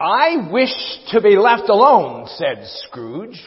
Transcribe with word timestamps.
I 0.00 0.48
wish 0.50 0.72
to 1.12 1.20
be 1.20 1.36
left 1.36 1.68
alone, 1.68 2.26
said 2.36 2.66
Scrooge. 2.86 3.40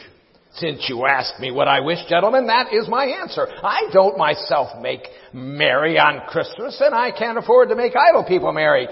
Since 0.54 0.86
you 0.88 1.06
ask 1.06 1.38
me 1.38 1.52
what 1.52 1.68
I 1.68 1.80
wish, 1.80 1.98
gentlemen, 2.08 2.46
that 2.46 2.72
is 2.72 2.88
my 2.88 3.04
answer. 3.04 3.46
I 3.62 3.88
don't 3.92 4.18
myself 4.18 4.80
make 4.80 5.02
merry 5.32 5.98
on 5.98 6.26
Christmas, 6.26 6.80
and 6.84 6.94
I 6.94 7.12
can't 7.12 7.38
afford 7.38 7.68
to 7.68 7.76
make 7.76 7.92
idle 7.94 8.24
people 8.24 8.52
merry. 8.52 8.88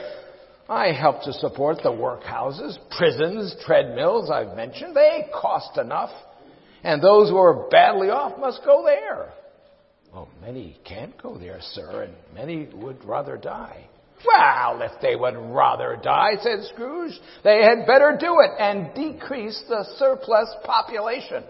I 0.68 0.92
help 0.92 1.22
to 1.22 1.32
support 1.32 1.78
the 1.82 1.90
workhouses, 1.90 2.78
prisons, 2.96 3.56
treadmills 3.64 4.30
I've 4.30 4.56
mentioned. 4.56 4.94
They 4.94 5.28
cost 5.32 5.78
enough. 5.78 6.10
And 6.84 7.02
those 7.02 7.30
who 7.30 7.36
are 7.38 7.68
badly 7.68 8.10
off 8.10 8.38
must 8.38 8.64
go 8.64 8.84
there. 8.84 9.32
Well, 10.12 10.28
many 10.40 10.78
can't 10.84 11.20
go 11.20 11.36
there, 11.36 11.58
sir, 11.60 12.02
and 12.02 12.14
many 12.34 12.68
would 12.74 13.04
rather 13.04 13.36
die. 13.36 13.88
Well, 14.24 14.82
if 14.82 14.92
they 15.02 15.16
would 15.16 15.36
rather 15.36 15.98
die, 16.02 16.32
said 16.40 16.62
Scrooge, 16.72 17.18
they 17.44 17.62
had 17.62 17.86
better 17.86 18.16
do 18.18 18.36
it 18.40 18.50
and 18.58 18.94
decrease 18.94 19.62
the 19.68 19.84
surplus 19.98 20.48
population. 20.64 21.44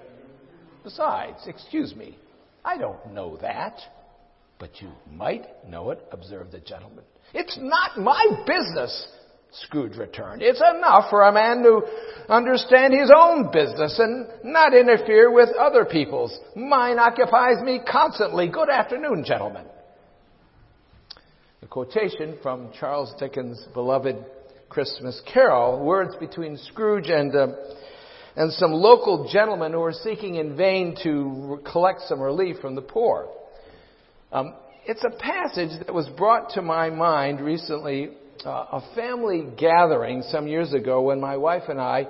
Besides, 0.83 1.39
excuse 1.47 1.95
me, 1.95 2.19
I 2.65 2.77
don't 2.79 3.13
know 3.13 3.37
that. 3.39 3.79
But 4.59 4.81
you 4.81 4.91
might 5.11 5.47
know 5.69 5.91
it, 5.91 6.03
observed 6.13 6.53
the 6.53 6.61
gentleman. 6.61 7.05
It's 7.35 7.59
not 7.61 7.99
my 7.99 8.25
business, 8.47 9.07
Scrooge 9.53 9.97
returned. 9.97 10.43
It's 10.43 10.63
enough 10.77 11.11
for 11.11 11.23
a 11.23 11.33
man 11.33 11.63
to 11.63 11.83
understand 12.29 12.95
his 12.95 13.11
own 13.15 13.51
business 13.53 13.99
and 13.99 14.27
not 14.45 14.75
interfere 14.75 15.31
with 15.31 15.51
other 15.59 15.85
people's. 15.85 16.37
Mine 16.55 16.99
occupies 16.99 17.63
me 17.63 17.81
constantly. 17.87 18.49
Good 18.49 18.71
afternoon, 18.71 19.25
gentlemen. 19.27 19.67
A 21.63 21.67
quotation 21.67 22.37
from 22.43 22.71
Charles 22.79 23.15
Dickens' 23.19 23.67
beloved 23.73 24.17
Christmas 24.69 25.19
Carol, 25.33 25.83
words 25.83 26.15
between 26.17 26.59
Scrooge 26.59 27.09
and, 27.09 27.35
uh, 27.35 27.47
and 28.37 28.53
some 28.53 28.73
local 28.73 29.27
gentlemen 29.33 29.73
who 29.73 29.81
are 29.81 29.93
seeking 29.93 30.35
in 30.35 30.55
vain 30.55 30.95
to 31.03 31.59
collect 31.73 32.03
some 32.03 32.21
relief 32.21 32.57
from 32.61 32.75
the 32.75 32.83
poor. 32.83 33.31
Um, 34.33 34.53
it's 34.85 35.03
a 35.03 35.19
passage 35.19 35.71
that 35.87 35.95
was 35.95 36.07
brought 36.11 36.51
to 36.51 36.63
my 36.63 36.91
mind 36.91 37.41
recently, 37.41 38.11
uh, 38.45 38.51
a 38.73 38.95
family 38.95 39.47
gathering 39.57 40.25
some 40.31 40.47
years 40.47 40.75
ago 40.75 41.01
when 41.01 41.23
my 41.23 41.39
wife 41.39 41.71
and 41.71 41.81
I 41.81 42.07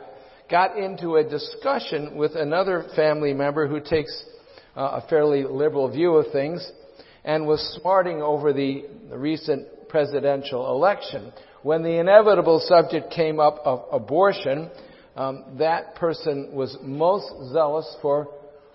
got 0.51 0.77
into 0.77 1.17
a 1.17 1.25
discussion 1.25 2.17
with 2.17 2.35
another 2.35 2.89
family 2.97 3.33
member 3.33 3.69
who 3.69 3.79
takes 3.79 4.25
uh, 4.77 5.01
a 5.01 5.09
fairly 5.09 5.45
liberal 5.45 5.89
view 5.89 6.17
of 6.17 6.33
things 6.33 6.69
and 7.27 7.47
was 7.47 7.61
smarting 7.81 8.23
over 8.23 8.55
the 8.55 8.87
recent 9.11 9.89
presidential 9.91 10.71
election. 10.71 11.33
When 11.63 11.83
the 11.83 11.99
inevitable 11.99 12.61
subject 12.61 13.13
came 13.13 13.41
up 13.41 13.59
of 13.65 13.85
abortion, 13.93 14.71
um, 15.17 15.45
that 15.59 15.97
person 15.97 16.51
was 16.55 16.79
most 16.83 17.53
zealous 17.53 17.97
for 18.01 18.29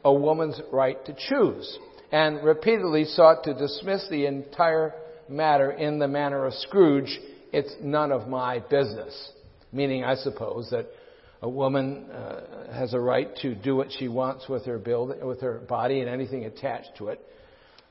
a 0.03 0.13
woman's 0.13 0.61
right 0.72 1.03
to 1.05 1.16
choose 1.29 1.79
and 2.11 2.44
repeatedly 2.44 3.05
sought 3.05 3.44
to 3.44 3.53
dismiss 3.53 4.05
the 4.09 4.25
entire 4.25 4.94
matter 5.29 5.72
in 5.72 5.97
the 5.97 6.07
manner 6.07 6.45
of 6.45 6.53
Scrooge, 6.53 7.19
it's 7.53 7.73
none 7.81 8.11
of 8.11 8.27
my 8.27 8.59
business. 8.59 9.31
Meaning, 9.72 10.03
I 10.03 10.16
suppose, 10.16 10.69
that 10.72 10.88
a 11.41 11.49
woman 11.49 12.09
uh, 12.11 12.73
has 12.73 12.94
a 12.94 12.99
right 12.99 13.33
to 13.38 13.55
do 13.55 13.75
what 13.77 13.88
she 13.97 14.09
wants 14.09 14.49
with 14.49 14.66
her 14.66 14.77
build, 14.77 15.13
with 15.23 15.39
her 15.41 15.59
body 15.59 16.02
and 16.02 16.09
anything 16.09 16.45
attached 16.45 16.97
to 16.97 17.07
it. 17.07 17.22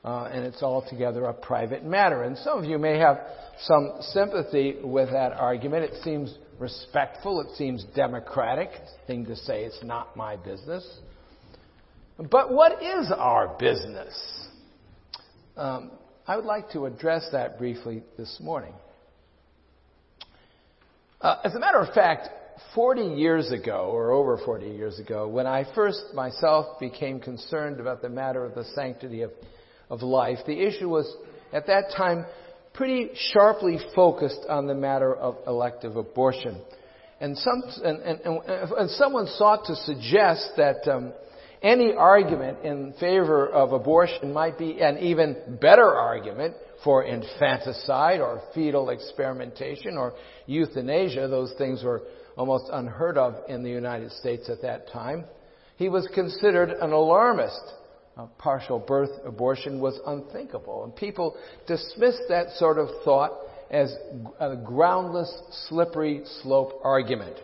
Uh, 0.03 0.29
and 0.33 0.45
it's 0.45 0.63
altogether 0.63 1.25
a 1.25 1.33
private 1.33 1.83
matter. 1.85 2.23
And 2.23 2.35
some 2.39 2.57
of 2.57 2.65
you 2.65 2.79
may 2.79 2.97
have 2.97 3.19
some 3.59 3.97
sympathy 4.01 4.77
with 4.83 5.11
that 5.11 5.33
argument. 5.33 5.83
It 5.83 6.03
seems 6.03 6.35
respectful. 6.57 7.41
It 7.41 7.55
seems 7.55 7.85
democratic 7.95 8.69
thing 9.05 9.25
to 9.25 9.35
say. 9.35 9.63
It's 9.63 9.83
not 9.83 10.15
my 10.17 10.37
business. 10.37 10.87
But 12.17 12.51
what 12.51 12.81
is 12.81 13.11
our 13.15 13.55
business? 13.59 14.47
Um, 15.55 15.91
I 16.27 16.35
would 16.35 16.45
like 16.45 16.71
to 16.71 16.85
address 16.85 17.27
that 17.31 17.57
briefly 17.57 18.03
this 18.17 18.37
morning. 18.41 18.73
Uh, 21.19 21.37
as 21.43 21.53
a 21.53 21.59
matter 21.59 21.79
of 21.79 21.93
fact, 21.93 22.29
40 22.75 23.01
years 23.01 23.51
ago, 23.51 23.89
or 23.91 24.11
over 24.11 24.37
40 24.43 24.67
years 24.67 24.99
ago, 24.99 25.27
when 25.27 25.45
I 25.45 25.65
first 25.75 26.13
myself 26.13 26.79
became 26.79 27.19
concerned 27.19 27.79
about 27.79 28.01
the 28.01 28.09
matter 28.09 28.45
of 28.45 28.55
the 28.55 28.63
sanctity 28.75 29.21
of, 29.23 29.31
of 29.91 30.01
life, 30.01 30.39
the 30.47 30.59
issue 30.59 30.89
was 30.89 31.13
at 31.53 31.67
that 31.67 31.91
time 31.95 32.25
pretty 32.73 33.09
sharply 33.31 33.77
focused 33.93 34.39
on 34.49 34.65
the 34.65 34.73
matter 34.73 35.13
of 35.13 35.35
elective 35.45 35.97
abortion. 35.97 36.59
And, 37.19 37.37
some, 37.37 37.61
and, 37.83 37.99
and, 38.01 38.39
and 38.45 38.89
someone 38.91 39.27
sought 39.27 39.65
to 39.65 39.75
suggest 39.75 40.53
that 40.57 40.87
um, 40.91 41.13
any 41.61 41.93
argument 41.93 42.65
in 42.65 42.93
favor 42.99 43.47
of 43.47 43.73
abortion 43.73 44.33
might 44.33 44.57
be 44.57 44.81
an 44.81 44.97
even 44.97 45.59
better 45.61 45.93
argument 45.93 46.55
for 46.83 47.03
infanticide 47.03 48.19
or 48.19 48.41
fetal 48.55 48.89
experimentation 48.89 49.97
or 49.97 50.13
euthanasia. 50.47 51.27
Those 51.27 51.53
things 51.57 51.83
were 51.83 52.01
almost 52.35 52.65
unheard 52.71 53.17
of 53.17 53.35
in 53.47 53.61
the 53.61 53.69
United 53.69 54.11
States 54.13 54.49
at 54.49 54.63
that 54.63 54.89
time. 54.89 55.25
He 55.75 55.89
was 55.89 56.07
considered 56.15 56.71
an 56.71 56.91
alarmist. 56.91 57.61
A 58.17 58.27
partial 58.37 58.79
birth 58.79 59.11
abortion 59.25 59.79
was 59.79 59.99
unthinkable, 60.05 60.83
and 60.83 60.95
people 60.95 61.37
dismissed 61.65 62.23
that 62.29 62.51
sort 62.57 62.77
of 62.77 62.89
thought 63.05 63.31
as 63.69 63.95
a 64.39 64.55
groundless, 64.57 65.33
slippery 65.69 66.23
slope 66.41 66.81
argument. 66.83 67.37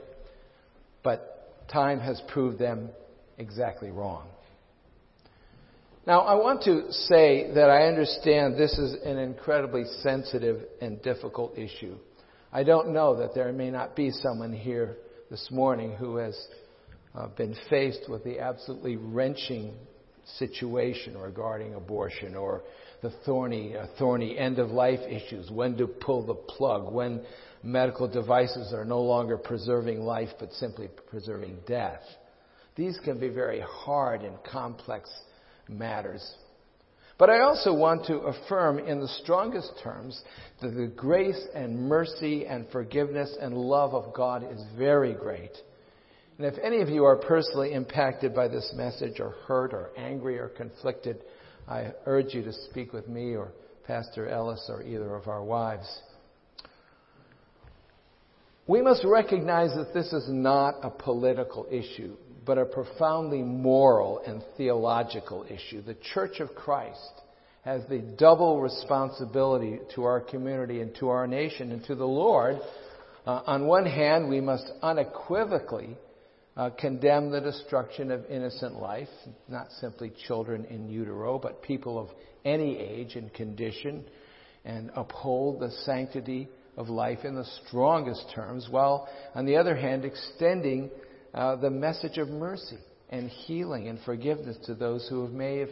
But 1.04 1.68
time 1.70 2.00
has 2.02 2.22
proved 2.28 2.60
them 2.60 2.90
exactly 3.38 3.92
wrong. 3.92 4.28
Now, 6.06 6.22
I 6.22 6.36
want 6.36 6.64
to 6.64 6.92
say 6.92 7.52
that 7.54 7.70
I 7.70 7.88
understand 7.88 8.56
this 8.56 8.78
is 8.78 8.96
an 9.06 9.18
incredibly 9.18 9.84
sensitive 10.02 10.62
and 10.82 11.02
difficult 11.02 11.58
issue. 11.58 11.98
I 12.52 12.64
don't 12.64 12.94
know 12.94 13.18
that 13.18 13.34
there 13.36 13.52
may 13.52 13.70
not 13.70 13.96
be 13.96 14.12
someone 14.12 14.54
here 14.54 14.98
this 15.30 15.50
morning 15.52 15.96
who 15.96 16.16
has 16.18 16.48
uh, 17.14 17.28
been 17.28 17.56
faced 17.70 18.10
with 18.10 18.24
the 18.24 18.40
absolutely 18.40 18.96
wrenching 18.96 19.74
situation 20.38 21.18
regarding 21.18 21.74
abortion 21.74 22.36
or 22.36 22.64
the 23.02 23.12
thorny, 23.26 23.76
uh, 23.76 23.88
thorny 23.98 24.38
end 24.38 24.60
of 24.60 24.72
life 24.72 25.00
issues, 25.08 25.50
when 25.52 25.78
to 25.78 25.88
pull 25.88 26.26
the 26.26 26.34
plug, 26.34 26.92
when 26.92 27.22
medical 27.64 28.08
devices 28.08 28.74
are 28.74 28.86
no 28.86 29.02
longer 29.02 29.38
preserving 29.38 30.02
life 30.02 30.30
but 30.40 30.52
simply 30.54 30.90
preserving 31.10 31.58
death. 31.68 32.02
These 32.76 33.00
can 33.04 33.20
be 33.20 33.30
very 33.30 33.62
hard 33.62 34.22
and 34.22 34.38
complex 34.44 35.10
matters. 35.68 36.36
But 37.18 37.32
I 37.32 37.40
also 37.40 37.74
want 37.74 38.06
to 38.06 38.18
affirm 38.20 38.78
in 38.78 39.00
the 39.00 39.08
strongest 39.08 39.72
terms 39.84 40.22
that 40.62 40.76
the 40.76 40.88
grace 40.88 41.42
and 41.56 41.90
mercy 41.90 42.46
and 42.46 42.68
forgiveness 42.72 43.36
and 43.42 43.58
love 43.58 43.96
of 43.96 44.14
God 44.14 44.44
is 44.52 44.62
very 44.78 45.14
great. 45.14 45.52
And 46.38 46.46
if 46.46 46.56
any 46.64 46.82
of 46.82 46.90
you 46.90 47.06
are 47.06 47.16
personally 47.16 47.74
impacted 47.74 48.36
by 48.36 48.48
this 48.48 48.72
message 48.76 49.20
or 49.20 49.32
hurt 49.48 49.74
or 49.74 49.90
angry 49.98 50.38
or 50.38 50.50
conflicted, 50.50 51.24
I 51.68 51.94
urge 52.06 52.34
you 52.34 52.44
to 52.44 52.54
speak 52.54 52.94
with 52.94 53.08
me 53.08 53.36
or 53.36 53.52
Pastor 53.86 54.28
Ellis 54.28 54.66
or 54.70 54.84
either 54.84 55.16
of 55.16 55.28
our 55.28 55.44
wives. 55.44 55.88
We 58.68 58.82
must 58.82 59.04
recognize 59.04 59.74
that 59.76 59.94
this 59.94 60.14
is 60.14 60.28
not 60.30 60.76
a 60.84 60.90
political 60.90 61.68
issue 61.72 62.16
but 62.48 62.58
a 62.58 62.66
profoundly 62.66 63.44
moral 63.44 64.22
and 64.26 64.42
theological 64.56 65.46
issue. 65.50 65.82
The 65.82 65.98
Church 66.14 66.40
of 66.40 66.56
Christ 66.56 67.12
has 67.64 67.82
the 67.90 68.00
double 68.18 68.62
responsibility 68.62 69.80
to 69.96 70.06
our 70.06 70.22
community 70.22 70.80
and 70.80 70.96
to 70.96 71.10
our 71.10 71.28
nation 71.28 71.74
and 71.74 71.84
to 71.86 71.96
the 71.96 72.08
Lord. 72.08 72.58
Uh, 73.26 73.42
on 73.46 73.68
one 73.68 73.86
hand, 73.86 74.30
we 74.30 74.40
must 74.40 74.64
unequivocally 74.82 75.98
uh, 76.58 76.72
condemn 76.72 77.30
the 77.30 77.40
destruction 77.40 78.10
of 78.10 78.26
innocent 78.30 78.82
life, 78.82 79.08
not 79.48 79.72
simply 79.80 80.12
children 80.28 80.66
in 80.66 80.90
utero, 80.90 81.38
but 81.38 81.62
people 81.62 82.00
of 82.00 82.10
any 82.44 82.78
age 82.78 83.16
and 83.16 83.32
condition, 83.34 84.04
and 84.66 84.90
uphold 84.96 85.60
the 85.60 85.70
sanctity 85.86 86.50
of 86.76 86.90
life 86.90 87.20
in 87.24 87.36
the 87.36 87.46
strongest 87.66 88.26
terms, 88.34 88.68
while 88.72 89.08
on 89.36 89.46
the 89.46 89.56
other 89.56 89.76
hand, 89.76 90.04
extending 90.04 90.90
uh, 91.34 91.56
the 91.58 91.70
message 91.70 92.18
of 92.18 92.28
mercy 92.28 92.80
and 93.10 93.30
healing 93.30 93.88
and 93.88 94.00
forgiveness 94.04 94.58
to 94.66 94.74
those 94.74 95.08
who 95.10 95.28
may 95.28 95.60
have 95.60 95.70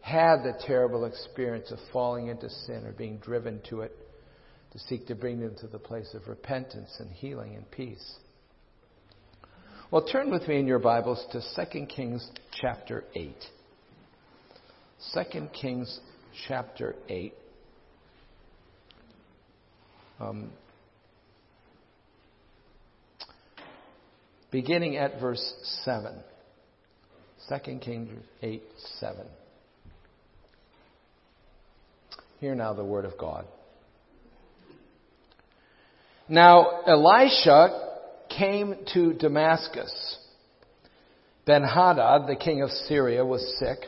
had 0.00 0.36
the 0.42 0.54
terrible 0.66 1.04
experience 1.04 1.70
of 1.72 1.78
falling 1.92 2.28
into 2.28 2.48
sin 2.48 2.84
or 2.86 2.92
being 2.92 3.18
driven 3.18 3.60
to 3.68 3.80
it, 3.80 3.92
to 4.72 4.78
seek 4.78 5.06
to 5.08 5.16
bring 5.16 5.40
them 5.40 5.54
to 5.60 5.66
the 5.66 5.78
place 5.78 6.14
of 6.14 6.28
repentance 6.28 6.94
and 7.00 7.10
healing 7.10 7.56
and 7.56 7.68
peace. 7.72 8.18
Well, 9.90 10.02
turn 10.02 10.30
with 10.30 10.46
me 10.46 10.60
in 10.60 10.66
your 10.66 10.80
Bibles 10.80 11.24
to 11.32 11.40
2 11.64 11.86
Kings 11.86 12.30
chapter 12.60 13.04
8. 13.14 13.34
2 15.14 15.48
Kings 15.58 16.00
chapter 16.46 16.94
8. 17.08 17.32
Um, 20.20 20.50
beginning 24.50 24.98
at 24.98 25.18
verse 25.22 25.54
7. 25.86 26.18
2 27.48 27.78
Kings 27.78 28.10
8 28.42 28.62
7. 29.00 29.26
Hear 32.40 32.54
now 32.54 32.74
the 32.74 32.84
word 32.84 33.06
of 33.06 33.16
God. 33.16 33.46
Now 36.28 36.82
Elisha 36.86 37.87
came 38.38 38.76
to 38.94 39.12
Damascus. 39.14 40.18
Ben 41.44 41.62
Hadad, 41.62 42.26
the 42.28 42.36
king 42.36 42.62
of 42.62 42.70
Syria, 42.70 43.24
was 43.24 43.56
sick, 43.58 43.78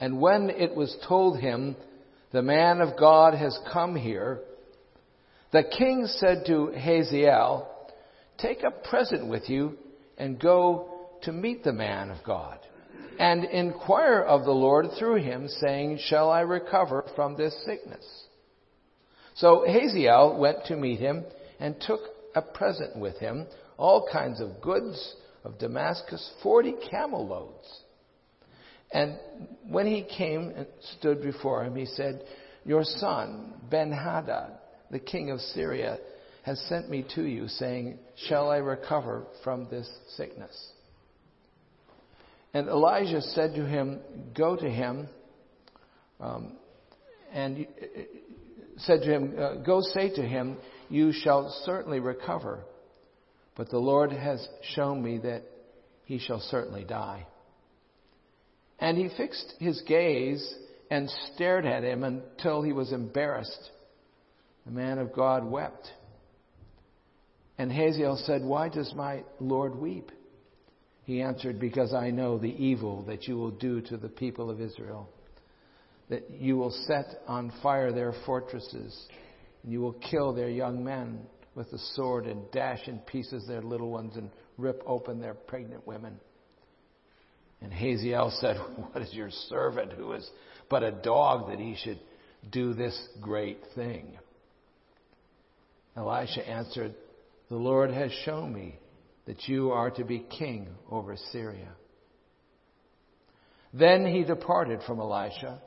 and 0.00 0.20
when 0.20 0.50
it 0.50 0.74
was 0.74 0.96
told 1.06 1.38
him, 1.38 1.76
The 2.32 2.42
man 2.42 2.80
of 2.80 2.98
God 2.98 3.34
has 3.34 3.58
come 3.72 3.94
here, 3.94 4.40
the 5.52 5.62
king 5.62 6.06
said 6.06 6.44
to 6.46 6.72
Hazael, 6.72 7.70
Take 8.38 8.62
a 8.62 8.88
present 8.88 9.28
with 9.28 9.48
you 9.48 9.76
and 10.18 10.40
go 10.40 10.90
to 11.22 11.32
meet 11.32 11.64
the 11.64 11.72
man 11.72 12.10
of 12.10 12.24
God, 12.24 12.58
and 13.18 13.44
inquire 13.44 14.20
of 14.20 14.44
the 14.44 14.50
Lord 14.50 14.86
through 14.98 15.22
him, 15.22 15.48
saying, 15.48 16.00
Shall 16.02 16.30
I 16.30 16.40
recover 16.40 17.04
from 17.14 17.36
this 17.36 17.54
sickness? 17.64 18.04
So 19.34 19.64
Hazael 19.66 20.38
went 20.38 20.64
to 20.66 20.76
meet 20.76 20.98
him 20.98 21.24
and 21.60 21.76
took 21.80 22.00
a 22.34 22.42
present 22.42 22.96
with 22.96 23.18
him, 23.18 23.46
all 23.76 24.08
kinds 24.10 24.40
of 24.40 24.60
goods 24.60 25.16
of 25.44 25.58
Damascus, 25.58 26.32
forty 26.42 26.74
camel 26.90 27.26
loads. 27.26 27.82
And 28.92 29.18
when 29.68 29.86
he 29.86 30.06
came 30.16 30.52
and 30.56 30.66
stood 30.98 31.22
before 31.22 31.64
him, 31.64 31.76
he 31.76 31.86
said, 31.86 32.22
Your 32.64 32.84
son, 32.84 33.54
Ben 33.70 33.90
Hadad, 33.90 34.52
the 34.90 34.98
king 34.98 35.30
of 35.30 35.40
Syria, 35.40 35.98
has 36.42 36.60
sent 36.68 36.88
me 36.88 37.04
to 37.16 37.24
you, 37.24 37.48
saying, 37.48 37.98
Shall 38.28 38.50
I 38.50 38.58
recover 38.58 39.24
from 39.42 39.68
this 39.68 39.88
sickness? 40.16 40.72
And 42.54 42.68
Elijah 42.68 43.20
said 43.20 43.54
to 43.56 43.66
him, 43.66 44.00
Go 44.34 44.56
to 44.56 44.70
him, 44.70 45.08
um, 46.20 46.52
and 47.32 47.66
said 48.78 49.02
to 49.02 49.10
him, 49.10 49.34
uh, 49.38 49.54
Go 49.56 49.80
say 49.80 50.14
to 50.14 50.22
him, 50.22 50.58
You 50.88 51.12
shall 51.12 51.50
certainly 51.64 51.98
recover. 52.00 52.60
But 53.56 53.70
the 53.70 53.78
Lord 53.78 54.12
has 54.12 54.46
shown 54.74 55.02
me 55.02 55.18
that 55.18 55.42
he 56.04 56.18
shall 56.18 56.40
certainly 56.40 56.84
die. 56.84 57.26
And 58.78 58.98
he 58.98 59.08
fixed 59.16 59.54
his 59.58 59.80
gaze 59.88 60.54
and 60.90 61.10
stared 61.34 61.64
at 61.64 61.82
him 61.82 62.04
until 62.04 62.62
he 62.62 62.72
was 62.72 62.92
embarrassed. 62.92 63.70
The 64.66 64.72
man 64.72 64.98
of 64.98 65.14
God 65.14 65.44
wept. 65.44 65.90
And 67.58 67.72
Hazael 67.72 68.16
said, 68.24 68.42
Why 68.42 68.68
does 68.68 68.92
my 68.94 69.24
Lord 69.40 69.74
weep? 69.74 70.12
He 71.04 71.22
answered, 71.22 71.58
Because 71.58 71.94
I 71.94 72.10
know 72.10 72.36
the 72.36 72.54
evil 72.62 73.02
that 73.04 73.26
you 73.26 73.36
will 73.36 73.52
do 73.52 73.80
to 73.82 73.96
the 73.96 74.08
people 74.08 74.50
of 74.50 74.60
Israel, 74.60 75.08
that 76.10 76.30
you 76.30 76.58
will 76.58 76.74
set 76.86 77.06
on 77.26 77.52
fire 77.62 77.92
their 77.92 78.12
fortresses, 78.26 79.06
and 79.62 79.72
you 79.72 79.80
will 79.80 79.94
kill 79.94 80.34
their 80.34 80.50
young 80.50 80.84
men 80.84 81.20
with 81.56 81.70
the 81.70 81.78
sword 81.94 82.26
and 82.26 82.48
dash 82.52 82.86
in 82.86 82.98
pieces 82.98 83.46
their 83.48 83.62
little 83.62 83.90
ones 83.90 84.14
and 84.14 84.30
rip 84.58 84.82
open 84.86 85.20
their 85.20 85.34
pregnant 85.34 85.84
women. 85.86 86.20
And 87.62 87.72
Hazael 87.72 88.30
said, 88.38 88.56
What 88.92 89.02
is 89.02 89.12
your 89.12 89.30
servant 89.48 89.92
who 89.94 90.12
is 90.12 90.30
but 90.68 90.84
a 90.84 90.92
dog 90.92 91.48
that 91.48 91.58
he 91.58 91.74
should 91.82 91.98
do 92.52 92.74
this 92.74 92.96
great 93.20 93.58
thing? 93.74 94.18
Elisha 95.96 96.46
answered, 96.46 96.94
The 97.48 97.56
Lord 97.56 97.90
has 97.90 98.12
shown 98.24 98.52
me 98.52 98.78
that 99.24 99.48
you 99.48 99.72
are 99.72 99.90
to 99.92 100.04
be 100.04 100.26
king 100.38 100.68
over 100.90 101.16
Syria. 101.32 101.70
Then 103.72 104.06
he 104.06 104.24
departed 104.24 104.80
from 104.86 105.00
Elisha 105.00 105.60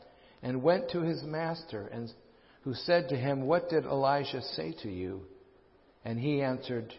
and 0.44 0.62
went 0.62 0.92
to 0.92 1.02
his 1.02 1.24
master, 1.24 1.88
and 1.92 2.14
who 2.62 2.74
said 2.74 3.10
to 3.10 3.18
him, 3.18 3.42
What 3.42 3.70
did 3.70 3.86
Elisha 3.86 4.42
say 4.56 4.74
to 4.84 4.90
you? 4.90 5.24
And 6.06 6.20
he 6.20 6.42
answered, 6.42 6.94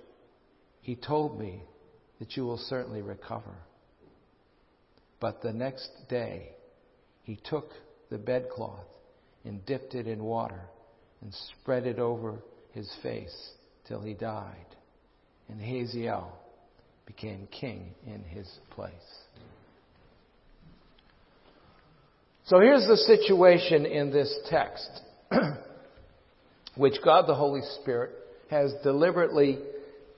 He 0.83 0.97
told 0.97 1.39
me 1.39 1.63
that 2.19 2.37
you 2.37 2.45
will 2.45 2.59
certainly 2.59 3.03
recover. 3.03 3.55
But 5.21 5.43
the 5.43 5.53
next 5.53 5.91
day 6.09 6.51
he 7.23 7.39
took 7.45 7.71
the 8.11 8.19
bedcloth 8.19 8.87
and 9.45 9.65
dipped 9.67 9.95
it 9.95 10.07
in 10.07 10.23
water 10.23 10.63
and 11.23 11.35
spread 11.61 11.87
it 11.87 11.99
over 11.99 12.39
his 12.73 12.91
face 13.03 13.51
till 13.87 14.01
he 14.01 14.15
died. 14.15 14.67
And 15.49 15.61
Hazael 15.61 16.39
became 17.07 17.49
king 17.51 17.95
in 18.07 18.23
his 18.23 18.49
place. 18.71 18.93
So 22.45 22.61
here's 22.61 22.87
the 22.87 22.97
situation 22.97 23.87
in 23.87 24.11
this 24.11 24.33
text, 24.49 24.91
which 26.77 26.97
God 27.05 27.27
the 27.27 27.35
Holy 27.35 27.61
Spirit 27.81 28.11
has 28.51 28.73
deliberately 28.83 29.59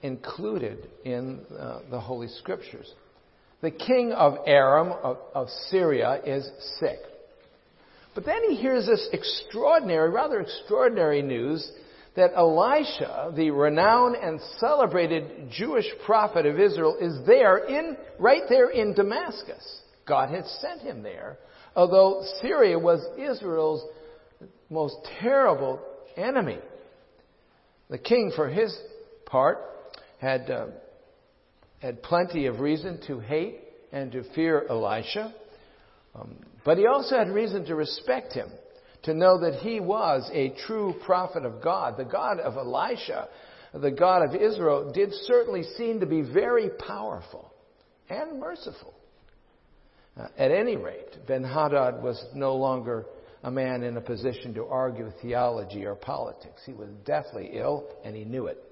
included 0.03 0.89
in 1.05 1.41
uh, 1.57 1.81
the 1.91 2.01
Holy 2.01 2.29
Scriptures. 2.29 2.91
The 3.61 3.71
king 3.71 4.13
of 4.13 4.39
Aram, 4.47 4.93
of, 5.03 5.19
of 5.35 5.49
Syria, 5.69 6.21
is 6.25 6.49
sick. 6.81 6.99
But 8.15 8.25
then 8.25 8.43
he 8.49 8.57
hears 8.57 8.87
this 8.87 9.09
extraordinary, 9.13 10.11
rather 10.11 10.41
extraordinary 10.41 11.23
news 11.23 11.71
that 12.17 12.33
Elisha, 12.35 13.33
the 13.37 13.51
renowned 13.51 14.17
and 14.17 14.41
celebrated 14.59 15.51
Jewish 15.51 15.87
prophet 16.05 16.45
of 16.45 16.59
Israel, 16.59 16.97
is 17.01 17.15
there 17.27 17.59
in, 17.59 17.97
right 18.19 18.43
there 18.49 18.71
in 18.71 18.93
Damascus. 18.95 19.81
God 20.07 20.31
had 20.31 20.47
sent 20.47 20.83
him 20.83 21.03
there, 21.03 21.39
although 21.77 22.25
Syria 22.43 22.79
was 22.79 23.01
Israel's 23.19 23.83
most 24.69 24.97
terrible 25.21 25.81
enemy. 26.17 26.59
The 27.93 27.99
king, 27.99 28.33
for 28.35 28.49
his 28.49 28.75
part, 29.27 29.59
had, 30.19 30.51
uh, 30.51 30.69
had 31.79 32.03
plenty 32.03 32.47
of 32.47 32.59
reason 32.59 32.99
to 33.07 33.21
hate 33.21 33.61
and 33.93 34.11
to 34.13 34.25
fear 34.35 34.65
Elisha, 34.71 35.35
um, 36.15 36.37
but 36.65 36.79
he 36.79 36.87
also 36.87 37.19
had 37.19 37.29
reason 37.29 37.67
to 37.67 37.75
respect 37.75 38.33
him, 38.33 38.49
to 39.03 39.13
know 39.13 39.39
that 39.41 39.61
he 39.61 39.79
was 39.79 40.27
a 40.33 40.55
true 40.67 40.95
prophet 41.05 41.45
of 41.45 41.63
God. 41.63 41.99
The 41.99 42.07
God 42.07 42.41
of 42.41 42.57
Elisha, 42.57 43.29
the 43.75 43.91
God 43.91 44.23
of 44.23 44.35
Israel, 44.41 44.91
did 44.91 45.13
certainly 45.25 45.63
seem 45.77 46.01
to 46.01 46.07
be 46.07 46.23
very 46.23 46.71
powerful 46.71 47.53
and 48.09 48.41
merciful. 48.41 48.95
Uh, 50.17 50.29
at 50.39 50.51
any 50.51 50.79
rate, 50.79 51.27
Ben 51.29 51.45
Hadad 51.45 52.03
was 52.03 52.25
no 52.35 52.57
longer 52.57 53.05
a 53.43 53.51
man 53.51 53.83
in 53.83 53.97
a 53.97 54.01
position 54.01 54.55
to 54.55 54.67
argue 54.67 55.11
theology 55.21 55.85
or 55.85 55.95
politics. 55.95 56.63
He 56.65 56.73
was 56.73 56.89
deathly 57.05 57.51
ill, 57.55 57.87
and 58.05 58.15
he 58.15 58.25
knew 58.25 58.47
it. 58.47 58.63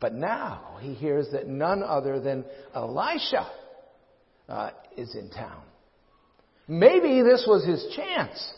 But 0.00 0.14
now 0.14 0.78
he 0.80 0.94
hears 0.94 1.28
that 1.32 1.46
none 1.46 1.82
other 1.82 2.20
than 2.20 2.44
Elisha 2.74 3.50
uh, 4.48 4.70
is 4.96 5.14
in 5.14 5.30
town. 5.30 5.62
Maybe 6.68 7.22
this 7.22 7.44
was 7.46 7.64
his 7.64 7.94
chance. 7.94 8.52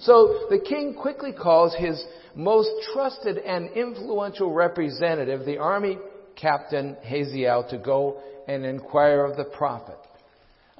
So 0.00 0.46
the 0.50 0.58
king 0.58 0.96
quickly 1.00 1.32
calls 1.32 1.74
his 1.74 2.02
most 2.34 2.70
trusted 2.92 3.38
and 3.38 3.70
influential 3.70 4.52
representative, 4.52 5.44
the 5.44 5.58
army 5.58 5.98
captain 6.34 6.96
Hazael, 7.02 7.68
to 7.70 7.78
go 7.78 8.20
and 8.48 8.64
inquire 8.64 9.24
of 9.24 9.36
the 9.36 9.44
prophet. 9.44 9.98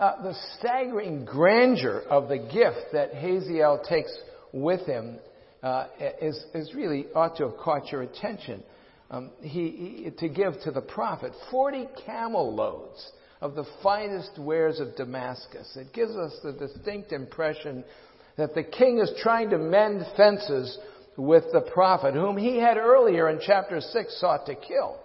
Uh, 0.02 0.20
the 0.20 0.36
staggering 0.58 1.24
grandeur 1.24 2.02
of 2.10 2.28
the 2.28 2.36
gift 2.36 2.90
that 2.92 3.14
Hazael 3.14 3.84
takes 3.88 4.10
with 4.52 4.84
him 4.84 5.20
uh, 5.62 5.86
is, 6.20 6.44
is, 6.54 6.74
really 6.74 7.06
ought 7.14 7.36
to 7.36 7.44
have 7.44 7.56
caught 7.56 7.92
your 7.92 8.02
attention. 8.02 8.64
Um, 9.12 9.30
he, 9.42 10.02
he, 10.02 10.10
to 10.10 10.28
give 10.28 10.54
to 10.64 10.72
the 10.72 10.80
prophet 10.80 11.30
40 11.52 11.88
camel 12.04 12.52
loads 12.52 13.12
of 13.40 13.54
the 13.54 13.64
finest 13.80 14.40
wares 14.40 14.80
of 14.80 14.96
Damascus. 14.96 15.70
It 15.76 15.92
gives 15.92 16.16
us 16.16 16.36
the 16.42 16.52
distinct 16.52 17.12
impression 17.12 17.84
that 18.36 18.56
the 18.56 18.64
king 18.64 18.98
is 18.98 19.12
trying 19.22 19.50
to 19.50 19.58
mend 19.58 20.04
fences 20.16 20.78
with 21.16 21.44
the 21.52 21.60
prophet, 21.60 22.14
whom 22.14 22.36
he 22.36 22.58
had 22.58 22.76
earlier 22.76 23.28
in 23.28 23.38
chapter 23.40 23.80
6 23.80 24.20
sought 24.20 24.46
to 24.46 24.56
kill. 24.56 24.98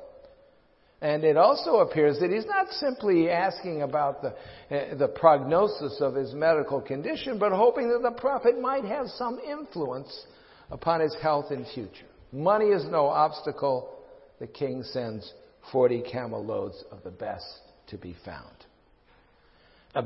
And 1.02 1.24
it 1.24 1.38
also 1.38 1.78
appears 1.78 2.20
that 2.20 2.32
he's 2.32 2.46
not 2.46 2.70
simply 2.72 3.30
asking 3.30 3.84
about 3.84 4.22
the, 4.22 4.30
uh, 4.76 4.96
the 4.98 5.08
prognosis 5.08 6.00
of 6.02 6.16
his 6.16 6.34
medical 6.34 6.82
condition, 6.82 7.38
but 7.38 7.52
hoping 7.52 7.90
that 7.90 8.02
the 8.02 8.20
prophet 8.20 8.60
might 8.60 8.84
have 8.84 9.08
some 9.10 9.40
influence 9.40 10.26
upon 10.72 11.02
his 11.02 11.16
health 11.22 11.52
in 11.52 11.66
future. 11.74 12.08
Money 12.32 12.68
is 12.68 12.86
no 12.86 13.08
obstacle. 13.08 13.94
The 14.40 14.48
king 14.48 14.84
sends 14.84 15.32
40 15.72 16.04
camel 16.12 16.44
loads 16.44 16.84
of 16.92 17.04
the 17.04 17.12
best 17.12 17.46
to 17.88 17.98
be 17.98 18.16
found. 18.26 18.56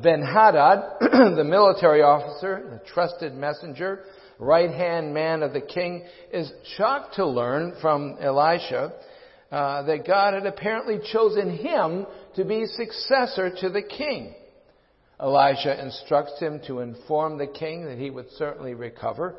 Ben 0.02 0.22
Hadad, 0.22 1.00
the 1.36 1.44
military 1.44 2.02
officer, 2.02 2.64
the 2.70 2.90
trusted 2.94 3.34
messenger, 3.34 4.04
right 4.40 4.72
hand 4.72 5.14
man 5.14 5.44
of 5.44 5.54
the 5.54 5.62
king, 5.62 6.06
is 6.32 6.52
shocked 6.78 7.16
to 7.16 7.26
learn 7.26 7.76
from 7.82 8.18
Elisha 8.22 8.94
uh, 9.52 9.84
that 9.84 10.08
God 10.08 10.34
had 10.34 10.46
apparently 10.46 11.00
chosen 11.12 11.58
him 11.58 12.06
to 12.36 12.46
be 12.46 12.66
successor 12.66 13.52
to 13.60 13.70
the 13.70 13.82
king. 13.82 14.34
Elijah 15.22 15.80
instructs 15.80 16.40
him 16.40 16.62
to 16.66 16.80
inform 16.80 17.38
the 17.38 17.48
king 17.48 17.86
that 17.86 17.98
he 17.98 18.10
would 18.10 18.30
certainly 18.38 18.74
recover, 18.74 19.36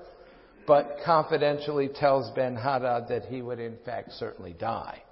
but 0.67 0.99
confidentially 1.05 1.89
tells 1.89 2.31
Ben 2.37 2.55
Hadad 2.55 3.09
that 3.09 3.25
he 3.25 3.43
would 3.43 3.59
in 3.59 3.77
fact 3.85 4.13
certainly 4.13 4.53
die. 4.53 5.03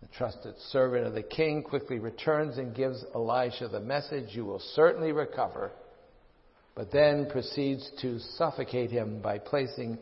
The 0.00 0.08
trusted 0.16 0.54
servant 0.70 1.06
of 1.06 1.14
the 1.14 1.22
king 1.22 1.62
quickly 1.62 1.98
returns 1.98 2.58
and 2.58 2.74
gives 2.74 3.04
Elisha 3.14 3.68
the 3.68 3.80
message, 3.80 4.28
You 4.30 4.44
will 4.44 4.62
certainly 4.74 5.12
recover, 5.12 5.72
but 6.74 6.92
then 6.92 7.28
proceeds 7.28 7.90
to 8.02 8.20
suffocate 8.36 8.90
him 8.90 9.20
by 9.20 9.38
placing 9.38 9.98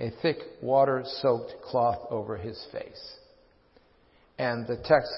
a 0.00 0.10
thick 0.22 0.38
water 0.62 1.04
soaked 1.20 1.52
cloth 1.62 2.06
over 2.10 2.36
his 2.36 2.64
face. 2.72 3.16
And 4.42 4.66
the 4.66 4.74
text 4.74 5.12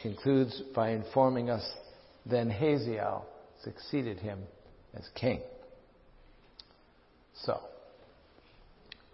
concludes 0.00 0.62
by 0.74 0.92
informing 0.92 1.50
us 1.50 1.62
then 2.24 2.48
Hazael 2.48 3.26
succeeded 3.62 4.18
him 4.18 4.38
as 4.94 5.06
king. 5.14 5.42
So, 7.44 7.60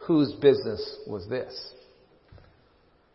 whose 0.07 0.33
business 0.35 0.99
was 1.09 1.29
this? 1.29 1.53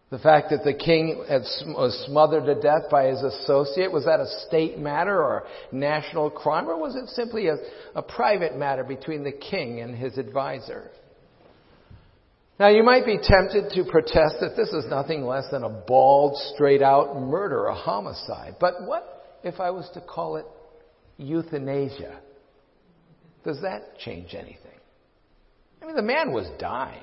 The 0.10 0.20
fact 0.20 0.50
that 0.50 0.66
the 0.66 0.74
king 0.74 1.24
was 1.30 2.06
smothered 2.08 2.46
to 2.48 2.56
death 2.56 2.90
by 2.92 3.06
his 3.06 3.22
associate, 3.22 3.90
was 3.90 4.04
that 4.04 4.20
a 4.20 4.28
state 4.46 4.78
matter 4.78 5.24
or 5.24 5.46
national 5.72 6.30
crime, 6.30 6.68
or 6.68 6.78
was 6.78 6.94
it 6.98 7.08
simply 7.12 7.48
a, 7.48 7.56
a 7.96 8.02
private 8.02 8.58
matter 8.58 8.84
between 8.84 9.24
the 9.24 9.32
king 9.32 9.80
and 9.80 9.96
his 9.96 10.18
advisor? 10.18 10.92
Now, 12.60 12.70
you 12.70 12.84
might 12.84 13.06
be 13.06 13.18
tempted 13.22 13.72
to 13.72 13.84
protest 13.90 14.36
that 14.42 14.56
this 14.56 14.70
is 14.70 14.86
nothing 14.88 15.26
less 15.26 15.46
than 15.52 15.64
a 15.64 15.70
bald, 15.70 16.38
straight 16.54 16.84
out 16.84 17.20
murder, 17.20 17.66
a 17.66 17.74
homicide. 17.74 18.58
But 18.60 18.86
what 18.86 19.40
if 19.44 19.60
I 19.60 19.72
was 19.72 19.90
to 19.96 20.02
call 20.02 20.38
it 20.38 20.46
euthanasia? 21.18 22.20
Does 23.44 23.60
that 23.62 23.98
change 23.98 24.36
anything? 24.36 24.80
I 25.82 25.86
mean, 25.86 25.96
the 25.96 26.04
man 26.04 26.32
was 26.32 26.48
dying. 26.60 27.02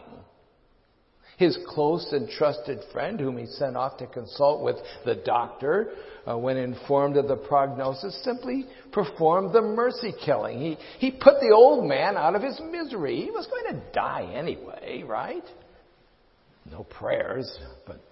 His 1.41 1.59
close 1.67 2.07
and 2.13 2.29
trusted 2.29 2.81
friend, 2.93 3.19
whom 3.19 3.39
he 3.39 3.47
sent 3.47 3.75
off 3.75 3.97
to 3.97 4.07
consult 4.07 4.63
with 4.63 4.77
the 5.07 5.15
doctor 5.15 5.89
uh, 6.29 6.37
when 6.37 6.59
informed 6.59 7.17
of 7.17 7.29
the 7.29 7.37
prognosis, 7.37 8.23
simply 8.23 8.67
performed 8.93 9.55
the 9.55 9.63
mercy 9.63 10.13
killing. 10.23 10.61
He, 10.61 10.79
he 10.99 11.11
put 11.11 11.41
the 11.41 11.55
old 11.55 11.89
man 11.89 12.19
out 12.19 12.35
of 12.35 12.43
his 12.43 12.61
misery. 12.71 13.23
He 13.23 13.31
was 13.31 13.47
going 13.47 13.75
to 13.75 13.83
die 13.95 14.31
anyway, 14.35 15.03
right? 15.07 15.43
No 16.71 16.85
prayers, 16.85 17.59
but 17.87 18.03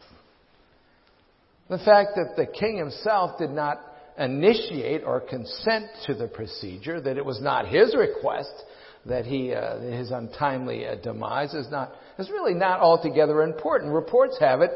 the 1.68 1.84
fact 1.84 2.12
that 2.16 2.32
the 2.34 2.46
king 2.46 2.78
himself 2.78 3.38
did 3.38 3.50
not 3.50 3.78
initiate 4.18 5.04
or 5.04 5.20
consent 5.20 5.84
to 6.06 6.14
the 6.14 6.28
procedure, 6.28 6.98
that 6.98 7.18
it 7.18 7.24
was 7.26 7.42
not 7.42 7.68
his 7.68 7.94
request 7.94 8.54
that 9.08 9.26
he, 9.26 9.52
uh, 9.52 9.78
his 9.80 10.10
untimely 10.10 10.86
uh, 10.86 10.94
demise 10.96 11.54
is 11.54 11.70
not, 11.70 11.92
is 12.18 12.30
really 12.30 12.54
not 12.54 12.80
altogether 12.80 13.42
important. 13.42 13.92
Reports 13.92 14.36
have 14.40 14.60
it 14.60 14.70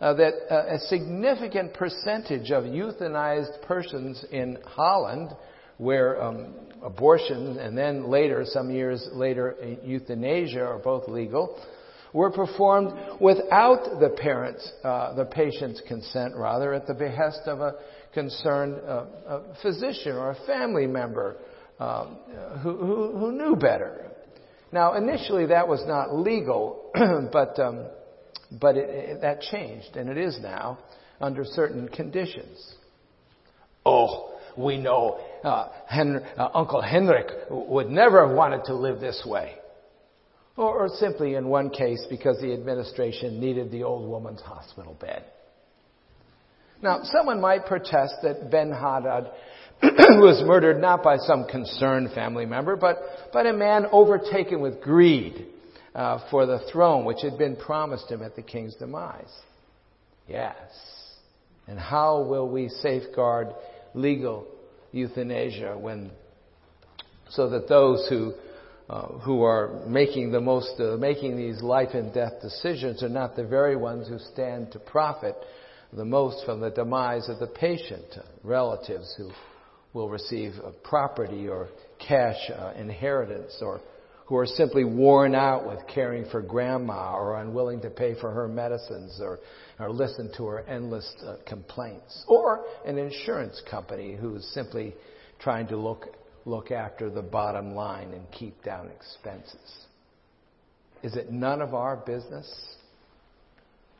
uh, 0.00 0.14
that 0.14 0.34
uh, 0.50 0.74
a 0.74 0.78
significant 0.78 1.74
percentage 1.74 2.50
of 2.50 2.64
euthanized 2.64 3.62
persons 3.62 4.24
in 4.30 4.58
Holland, 4.64 5.30
where 5.78 6.22
um, 6.22 6.54
abortion 6.82 7.58
and 7.58 7.76
then 7.76 8.08
later, 8.08 8.44
some 8.46 8.70
years 8.70 9.06
later, 9.12 9.56
euthanasia 9.84 10.62
are 10.62 10.78
both 10.78 11.08
legal, 11.08 11.58
were 12.12 12.30
performed 12.30 12.92
without 13.20 14.00
the 14.00 14.10
parents, 14.20 14.72
uh, 14.82 15.14
the 15.14 15.24
patient's 15.24 15.82
consent, 15.86 16.34
rather, 16.36 16.72
at 16.72 16.86
the 16.86 16.94
behest 16.94 17.40
of 17.46 17.60
a 17.60 17.74
concerned 18.14 18.76
uh, 18.86 19.40
physician 19.62 20.12
or 20.12 20.30
a 20.30 20.46
family 20.46 20.86
member 20.86 21.36
um, 21.78 22.16
who, 22.62 22.76
who, 22.76 23.18
who, 23.18 23.32
knew 23.32 23.56
better. 23.56 24.10
Now, 24.72 24.94
initially 24.94 25.46
that 25.46 25.68
was 25.68 25.82
not 25.86 26.14
legal, 26.14 26.90
but, 27.32 27.58
um, 27.58 27.86
but 28.60 28.76
it, 28.76 28.88
it, 28.90 29.20
that 29.22 29.40
changed, 29.42 29.96
and 29.96 30.10
it 30.10 30.18
is 30.18 30.38
now 30.42 30.78
under 31.20 31.44
certain 31.44 31.88
conditions. 31.88 32.74
Oh, 33.86 34.34
we 34.56 34.76
know 34.76 35.20
uh, 35.44 35.68
Henry, 35.86 36.20
uh, 36.36 36.48
Uncle 36.54 36.82
Henrik 36.82 37.28
would 37.50 37.88
never 37.88 38.26
have 38.26 38.36
wanted 38.36 38.64
to 38.64 38.74
live 38.74 39.00
this 39.00 39.22
way. 39.24 39.54
Or, 40.56 40.84
or 40.84 40.88
simply 40.88 41.34
in 41.36 41.46
one 41.46 41.70
case 41.70 42.04
because 42.10 42.40
the 42.40 42.52
administration 42.52 43.38
needed 43.38 43.70
the 43.70 43.84
old 43.84 44.08
woman's 44.08 44.40
hospital 44.40 44.96
bed. 45.00 45.24
Now, 46.82 47.00
someone 47.04 47.40
might 47.40 47.66
protest 47.66 48.14
that 48.22 48.50
Ben 48.50 48.70
Hadad 48.70 49.30
was 49.82 50.42
murdered 50.46 50.80
not 50.80 51.02
by 51.02 51.16
some 51.18 51.46
concerned 51.46 52.10
family 52.14 52.46
member, 52.46 52.76
but, 52.76 52.98
but 53.32 53.46
a 53.46 53.52
man 53.52 53.86
overtaken 53.92 54.60
with 54.60 54.80
greed 54.80 55.46
uh, 55.94 56.28
for 56.30 56.46
the 56.46 56.60
throne 56.72 57.04
which 57.04 57.22
had 57.22 57.38
been 57.38 57.56
promised 57.56 58.10
him 58.10 58.22
at 58.22 58.36
the 58.36 58.42
king's 58.42 58.74
demise. 58.76 59.32
Yes. 60.26 60.56
And 61.66 61.78
how 61.78 62.22
will 62.22 62.48
we 62.48 62.68
safeguard 62.68 63.48
legal 63.94 64.46
euthanasia 64.92 65.76
when, 65.78 66.10
so 67.30 67.50
that 67.50 67.68
those 67.68 68.06
who 68.08 68.32
uh, 68.88 69.06
who 69.18 69.42
are 69.42 69.82
making 69.86 70.32
the 70.32 70.40
most, 70.40 70.80
uh, 70.80 70.96
making 70.96 71.36
these 71.36 71.60
life 71.60 71.90
and 71.92 72.14
death 72.14 72.32
decisions 72.40 73.02
are 73.02 73.08
not 73.10 73.36
the 73.36 73.44
very 73.44 73.76
ones 73.76 74.08
who 74.08 74.18
stand 74.32 74.72
to 74.72 74.78
profit 74.78 75.36
the 75.92 76.04
most 76.04 76.42
from 76.46 76.60
the 76.60 76.70
demise 76.70 77.28
of 77.28 77.38
the 77.38 77.46
patient, 77.46 78.06
relatives 78.42 79.14
who 79.18 79.30
will 79.92 80.08
receive 80.08 80.52
property 80.84 81.48
or 81.48 81.68
cash 82.06 82.50
uh, 82.50 82.72
inheritance 82.76 83.56
or 83.60 83.80
who 84.26 84.36
are 84.36 84.46
simply 84.46 84.84
worn 84.84 85.34
out 85.34 85.66
with 85.66 85.78
caring 85.92 86.28
for 86.30 86.42
grandma 86.42 87.14
or 87.14 87.40
unwilling 87.40 87.80
to 87.80 87.88
pay 87.88 88.14
for 88.20 88.30
her 88.30 88.46
medicines 88.46 89.18
or, 89.22 89.38
or 89.80 89.90
listen 89.90 90.30
to 90.36 90.44
her 90.44 90.60
endless 90.68 91.10
uh, 91.26 91.36
complaints. 91.46 92.24
Or 92.28 92.64
an 92.84 92.98
insurance 92.98 93.62
company 93.70 94.14
who 94.14 94.36
is 94.36 94.52
simply 94.52 94.94
trying 95.38 95.66
to 95.68 95.78
look, 95.78 96.08
look 96.44 96.70
after 96.70 97.08
the 97.08 97.22
bottom 97.22 97.74
line 97.74 98.12
and 98.12 98.30
keep 98.30 98.62
down 98.62 98.90
expenses. 98.90 99.86
Is 101.02 101.16
it 101.16 101.32
none 101.32 101.62
of 101.62 101.72
our 101.72 101.96
business? 101.96 102.52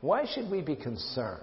Why 0.03 0.27
should 0.35 0.51
we 0.51 0.61
be 0.61 0.77
concerned 0.77 1.43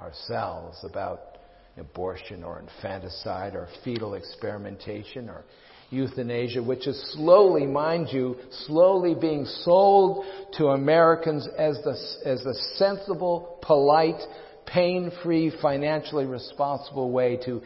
ourselves 0.00 0.78
about 0.88 1.29
abortion 1.76 2.44
or 2.44 2.60
infanticide 2.60 3.54
or 3.54 3.68
fetal 3.84 4.14
experimentation 4.14 5.28
or 5.28 5.44
euthanasia, 5.90 6.62
which 6.62 6.86
is 6.86 7.12
slowly, 7.14 7.66
mind 7.66 8.08
you, 8.12 8.36
slowly 8.66 9.14
being 9.14 9.44
sold 9.44 10.24
to 10.56 10.68
Americans 10.68 11.48
as 11.58 11.76
the, 11.82 11.90
as 12.24 12.42
the 12.44 12.54
sensible, 12.76 13.58
polite, 13.62 14.20
pain-free, 14.66 15.52
financially 15.60 16.26
responsible 16.26 17.10
way 17.10 17.36
to 17.44 17.60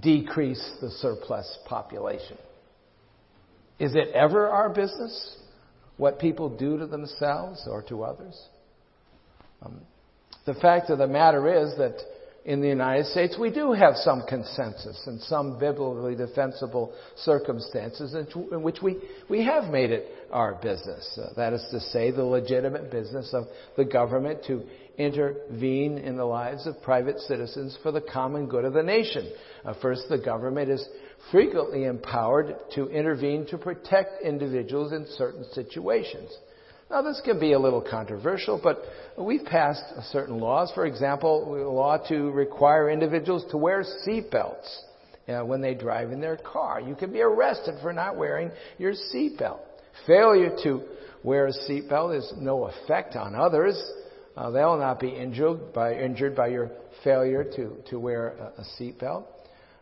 decrease 0.00 0.72
the 0.80 0.90
surplus 0.90 1.58
population. 1.66 2.36
Is 3.78 3.94
it 3.94 4.08
ever 4.14 4.48
our 4.48 4.68
business 4.68 5.36
what 5.96 6.18
people 6.18 6.54
do 6.54 6.78
to 6.78 6.86
themselves 6.86 7.66
or 7.66 7.82
to 7.84 8.02
others? 8.02 8.38
Um, 9.62 9.80
the 10.44 10.54
fact 10.54 10.90
of 10.90 10.98
the 10.98 11.06
matter 11.06 11.62
is 11.62 11.76
that 11.78 11.96
in 12.50 12.60
the 12.60 12.66
United 12.66 13.06
States, 13.06 13.36
we 13.38 13.52
do 13.52 13.70
have 13.70 13.94
some 13.94 14.24
consensus 14.28 15.00
and 15.06 15.20
some 15.22 15.56
biblically 15.60 16.16
defensible 16.16 16.92
circumstances 17.18 18.12
in 18.50 18.62
which 18.64 18.78
we, 18.82 18.96
we 19.28 19.44
have 19.44 19.70
made 19.70 19.92
it 19.92 20.08
our 20.32 20.56
business. 20.56 21.16
Uh, 21.16 21.32
that 21.36 21.52
is 21.52 21.64
to 21.70 21.78
say, 21.78 22.10
the 22.10 22.24
legitimate 22.24 22.90
business 22.90 23.32
of 23.34 23.44
the 23.76 23.84
government 23.84 24.40
to 24.48 24.64
intervene 24.98 25.96
in 25.98 26.16
the 26.16 26.24
lives 26.24 26.66
of 26.66 26.74
private 26.82 27.20
citizens 27.20 27.78
for 27.84 27.92
the 27.92 28.00
common 28.00 28.48
good 28.48 28.64
of 28.64 28.72
the 28.72 28.82
nation. 28.82 29.32
Uh, 29.64 29.72
first, 29.80 30.02
the 30.08 30.18
government 30.18 30.68
is 30.68 30.84
frequently 31.30 31.84
empowered 31.84 32.56
to 32.74 32.88
intervene 32.88 33.46
to 33.46 33.58
protect 33.58 34.24
individuals 34.24 34.92
in 34.92 35.06
certain 35.16 35.44
situations. 35.52 36.36
Now, 36.90 37.02
this 37.02 37.20
can 37.24 37.38
be 37.38 37.52
a 37.52 37.58
little 37.58 37.80
controversial, 37.80 38.60
but 38.60 38.82
we've 39.16 39.44
passed 39.44 39.84
certain 40.10 40.40
laws. 40.40 40.72
For 40.74 40.86
example, 40.86 41.54
a 41.54 41.70
law 41.70 41.98
to 42.08 42.32
require 42.32 42.90
individuals 42.90 43.44
to 43.52 43.56
wear 43.56 43.84
seatbelts 44.06 44.76
uh, 45.28 45.44
when 45.44 45.60
they 45.60 45.74
drive 45.74 46.10
in 46.10 46.20
their 46.20 46.36
car. 46.36 46.80
You 46.80 46.96
can 46.96 47.12
be 47.12 47.20
arrested 47.20 47.76
for 47.80 47.92
not 47.92 48.16
wearing 48.16 48.50
your 48.78 48.94
seatbelt. 49.14 49.60
Failure 50.04 50.50
to 50.64 50.82
wear 51.22 51.46
a 51.46 51.52
seatbelt 51.52 52.18
is 52.18 52.32
no 52.36 52.64
effect 52.64 53.14
on 53.14 53.36
others. 53.36 53.80
Uh, 54.36 54.50
they'll 54.50 54.76
not 54.76 54.98
be 54.98 55.10
injured 55.10 55.72
by, 55.72 55.94
injured 55.94 56.34
by 56.34 56.48
your 56.48 56.72
failure 57.04 57.44
to, 57.44 57.76
to 57.88 58.00
wear 58.00 58.30
a, 58.30 58.62
a 58.62 58.64
seatbelt. 58.76 59.26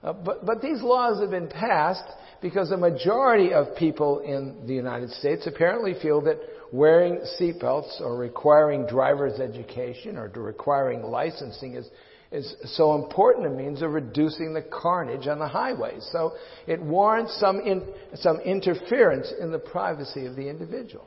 Uh, 0.02 0.12
but, 0.12 0.44
but 0.44 0.60
these 0.60 0.82
laws 0.82 1.20
have 1.20 1.30
been 1.30 1.48
passed 1.48 2.04
because 2.40 2.68
the 2.68 2.76
majority 2.76 3.52
of 3.52 3.74
people 3.76 4.20
in 4.20 4.66
the 4.66 4.74
United 4.74 5.10
States 5.10 5.46
apparently 5.46 5.94
feel 6.00 6.20
that 6.20 6.38
wearing 6.72 7.20
seatbelts 7.40 8.00
or 8.00 8.16
requiring 8.16 8.86
driver's 8.86 9.40
education 9.40 10.16
or 10.16 10.28
requiring 10.28 11.02
licensing 11.02 11.74
is, 11.74 11.88
is 12.30 12.54
so 12.76 12.94
important 12.94 13.46
a 13.46 13.50
means 13.50 13.82
of 13.82 13.92
reducing 13.92 14.52
the 14.52 14.62
carnage 14.62 15.26
on 15.26 15.38
the 15.38 15.48
highways. 15.48 16.08
So 16.12 16.32
it 16.66 16.80
warrants 16.80 17.38
some, 17.40 17.60
in, 17.60 17.86
some 18.14 18.40
interference 18.40 19.32
in 19.40 19.50
the 19.50 19.58
privacy 19.58 20.26
of 20.26 20.36
the 20.36 20.48
individual. 20.48 21.06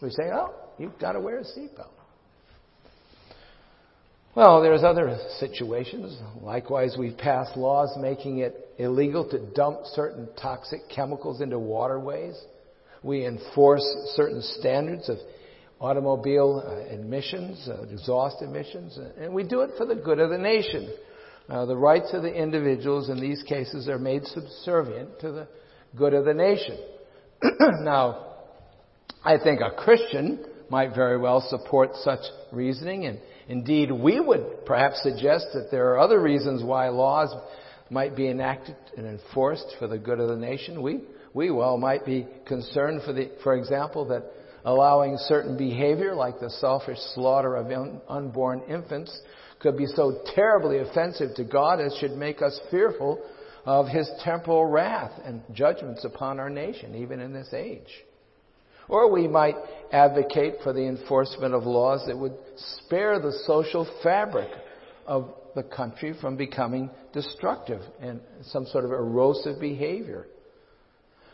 We 0.00 0.10
say, 0.10 0.30
oh, 0.32 0.54
you've 0.78 0.98
got 0.98 1.12
to 1.12 1.20
wear 1.20 1.38
a 1.38 1.44
seatbelt. 1.44 1.90
Well, 4.36 4.62
there's 4.62 4.84
other 4.84 5.18
situations. 5.40 6.16
Likewise, 6.40 6.96
we've 6.96 7.18
passed 7.18 7.56
laws 7.56 7.90
making 8.00 8.38
it 8.38 8.68
illegal 8.78 9.28
to 9.28 9.38
dump 9.38 9.80
certain 9.86 10.28
toxic 10.40 10.82
chemicals 10.88 11.40
into 11.40 11.58
waterways. 11.58 12.40
We 13.02 13.26
enforce 13.26 13.84
certain 14.14 14.42
standards 14.42 15.08
of 15.08 15.18
automobile 15.80 16.62
uh, 16.64 16.94
emissions, 16.94 17.66
uh, 17.68 17.82
exhaust 17.90 18.42
emissions, 18.42 18.98
uh, 18.98 19.22
and 19.22 19.32
we 19.32 19.42
do 19.42 19.62
it 19.62 19.70
for 19.78 19.86
the 19.86 19.94
good 19.94 20.18
of 20.18 20.30
the 20.30 20.38
nation. 20.38 20.92
Uh, 21.48 21.64
the 21.64 21.76
rights 21.76 22.10
of 22.12 22.22
the 22.22 22.32
individuals 22.32 23.08
in 23.08 23.20
these 23.20 23.42
cases 23.42 23.88
are 23.88 23.98
made 23.98 24.24
subservient 24.26 25.18
to 25.20 25.32
the 25.32 25.48
good 25.96 26.14
of 26.14 26.24
the 26.24 26.34
nation. 26.34 26.78
now, 27.80 28.26
I 29.24 29.38
think 29.42 29.60
a 29.60 29.70
Christian 29.70 30.44
might 30.68 30.94
very 30.94 31.18
well 31.18 31.40
support 31.48 31.90
such 31.96 32.20
reasoning, 32.52 33.06
and 33.06 33.18
indeed 33.48 33.90
we 33.90 34.20
would 34.20 34.64
perhaps 34.66 35.02
suggest 35.02 35.46
that 35.54 35.68
there 35.70 35.90
are 35.90 35.98
other 35.98 36.20
reasons 36.20 36.62
why 36.62 36.88
laws 36.88 37.34
might 37.90 38.14
be 38.14 38.28
enacted 38.28 38.76
and 38.96 39.06
enforced 39.06 39.74
for 39.78 39.88
the 39.88 39.98
good 39.98 40.20
of 40.20 40.28
the 40.28 40.36
nation. 40.36 40.80
We, 40.82 41.00
we 41.34 41.50
well 41.50 41.76
might 41.76 42.04
be 42.04 42.26
concerned 42.46 43.02
for 43.04 43.12
the, 43.12 43.30
for 43.42 43.54
example, 43.54 44.06
that 44.08 44.24
allowing 44.64 45.16
certain 45.18 45.56
behavior 45.56 46.14
like 46.14 46.40
the 46.40 46.50
selfish 46.50 46.98
slaughter 47.14 47.56
of 47.56 47.66
un- 47.70 48.00
unborn 48.08 48.62
infants 48.68 49.20
could 49.60 49.76
be 49.76 49.86
so 49.86 50.20
terribly 50.34 50.78
offensive 50.78 51.34
to 51.36 51.44
God 51.44 51.80
as 51.80 51.94
should 52.00 52.12
make 52.12 52.42
us 52.42 52.58
fearful 52.70 53.22
of 53.64 53.86
his 53.88 54.10
temporal 54.24 54.64
wrath 54.64 55.12
and 55.24 55.42
judgments 55.52 56.04
upon 56.04 56.40
our 56.40 56.50
nation, 56.50 56.94
even 56.94 57.20
in 57.20 57.32
this 57.32 57.52
age. 57.52 58.04
Or 58.88 59.12
we 59.12 59.28
might 59.28 59.54
advocate 59.92 60.56
for 60.64 60.72
the 60.72 60.86
enforcement 60.86 61.54
of 61.54 61.64
laws 61.64 62.04
that 62.06 62.18
would 62.18 62.36
spare 62.56 63.20
the 63.20 63.32
social 63.46 63.88
fabric 64.02 64.50
of 65.06 65.32
the 65.54 65.62
country 65.62 66.14
from 66.20 66.36
becoming 66.36 66.90
destructive 67.12 67.82
and 68.00 68.20
some 68.42 68.66
sort 68.66 68.84
of 68.84 68.90
erosive 68.90 69.60
behavior. 69.60 70.26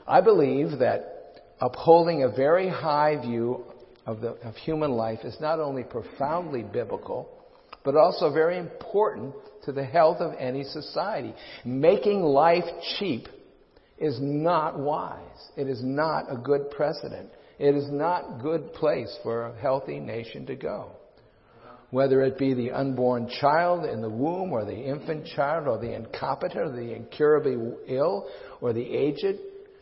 I 0.06 0.20
believe 0.20 0.78
that 0.78 1.42
upholding 1.60 2.22
a 2.22 2.28
very 2.28 2.68
high 2.68 3.20
view 3.20 3.64
of, 4.06 4.20
the, 4.20 4.32
of 4.46 4.54
human 4.56 4.92
life 4.92 5.20
is 5.24 5.36
not 5.40 5.58
only 5.58 5.82
profoundly 5.82 6.62
biblical, 6.62 7.28
but 7.84 7.96
also 7.96 8.32
very 8.32 8.58
important 8.58 9.34
to 9.64 9.72
the 9.72 9.84
health 9.84 10.18
of 10.18 10.34
any 10.38 10.64
society. 10.64 11.34
Making 11.64 12.22
life 12.22 12.64
cheap 12.98 13.26
is 13.98 14.18
not 14.20 14.78
wise. 14.78 15.50
It 15.56 15.68
is 15.68 15.82
not 15.82 16.30
a 16.30 16.36
good 16.36 16.70
precedent. 16.70 17.30
It 17.58 17.74
is 17.74 17.90
not 17.90 18.38
a 18.38 18.42
good 18.42 18.74
place 18.74 19.16
for 19.22 19.46
a 19.46 19.60
healthy 19.60 19.98
nation 19.98 20.46
to 20.46 20.56
go 20.56 20.92
whether 21.90 22.22
it 22.22 22.36
be 22.36 22.52
the 22.52 22.70
unborn 22.70 23.28
child 23.40 23.84
in 23.84 24.00
the 24.00 24.10
womb 24.10 24.52
or 24.52 24.64
the 24.64 24.76
infant 24.76 25.26
child 25.36 25.68
or 25.68 25.78
the 25.78 25.94
incompetent 25.94 26.56
or 26.56 26.70
the 26.70 26.94
incurably 26.94 27.56
ill 27.86 28.28
or 28.60 28.72
the 28.72 28.82
aged, 28.82 29.38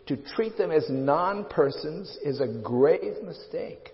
to 0.06 0.16
treat 0.34 0.56
them 0.58 0.70
as 0.70 0.84
non-persons 0.88 2.18
is 2.24 2.40
a 2.40 2.46
grave 2.62 3.22
mistake, 3.24 3.90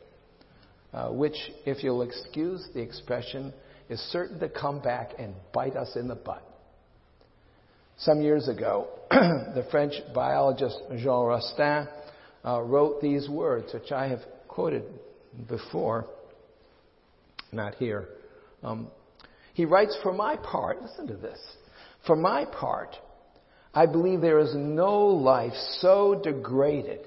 uh, 0.93 1.09
which, 1.11 1.37
if 1.67 1.85
you'll 1.85 2.03
excuse 2.03 2.67
the 2.75 2.81
expression, 2.81 3.53
is 3.89 4.01
certain 4.13 4.39
to 4.41 4.49
come 4.49 4.81
back 4.81 5.13
and 5.19 5.35
bite 5.53 5.77
us 5.77 5.97
in 5.97 6.09
the 6.09 6.15
butt. 6.15 6.47
Some 7.99 8.23
years 8.23 8.49
ago, 8.49 8.89
the 9.11 9.67
French 9.71 9.95
biologist 10.15 10.79
Jean 10.97 11.27
Rostand 11.27 11.89
uh, 12.45 12.63
wrote 12.63 13.01
these 13.01 13.29
words, 13.29 13.73
which 13.75 13.93
I 13.93 14.09
have 14.09 14.21
quoted 14.49 14.85
before 15.49 16.07
not 17.53 17.75
here. 17.77 18.09
Um, 18.63 18.89
he 19.55 19.65
writes, 19.65 19.97
For 20.03 20.13
my 20.13 20.37
part, 20.37 20.81
listen 20.83 21.07
to 21.09 21.17
this. 21.17 21.39
For 22.07 22.17
my 22.17 22.45
part, 22.45 22.97
I 23.73 23.87
believe 23.87 24.21
there 24.21 24.41
is 24.41 24.55
no 24.55 24.99
life 24.99 25.53
so 25.79 26.21
degraded, 26.23 27.01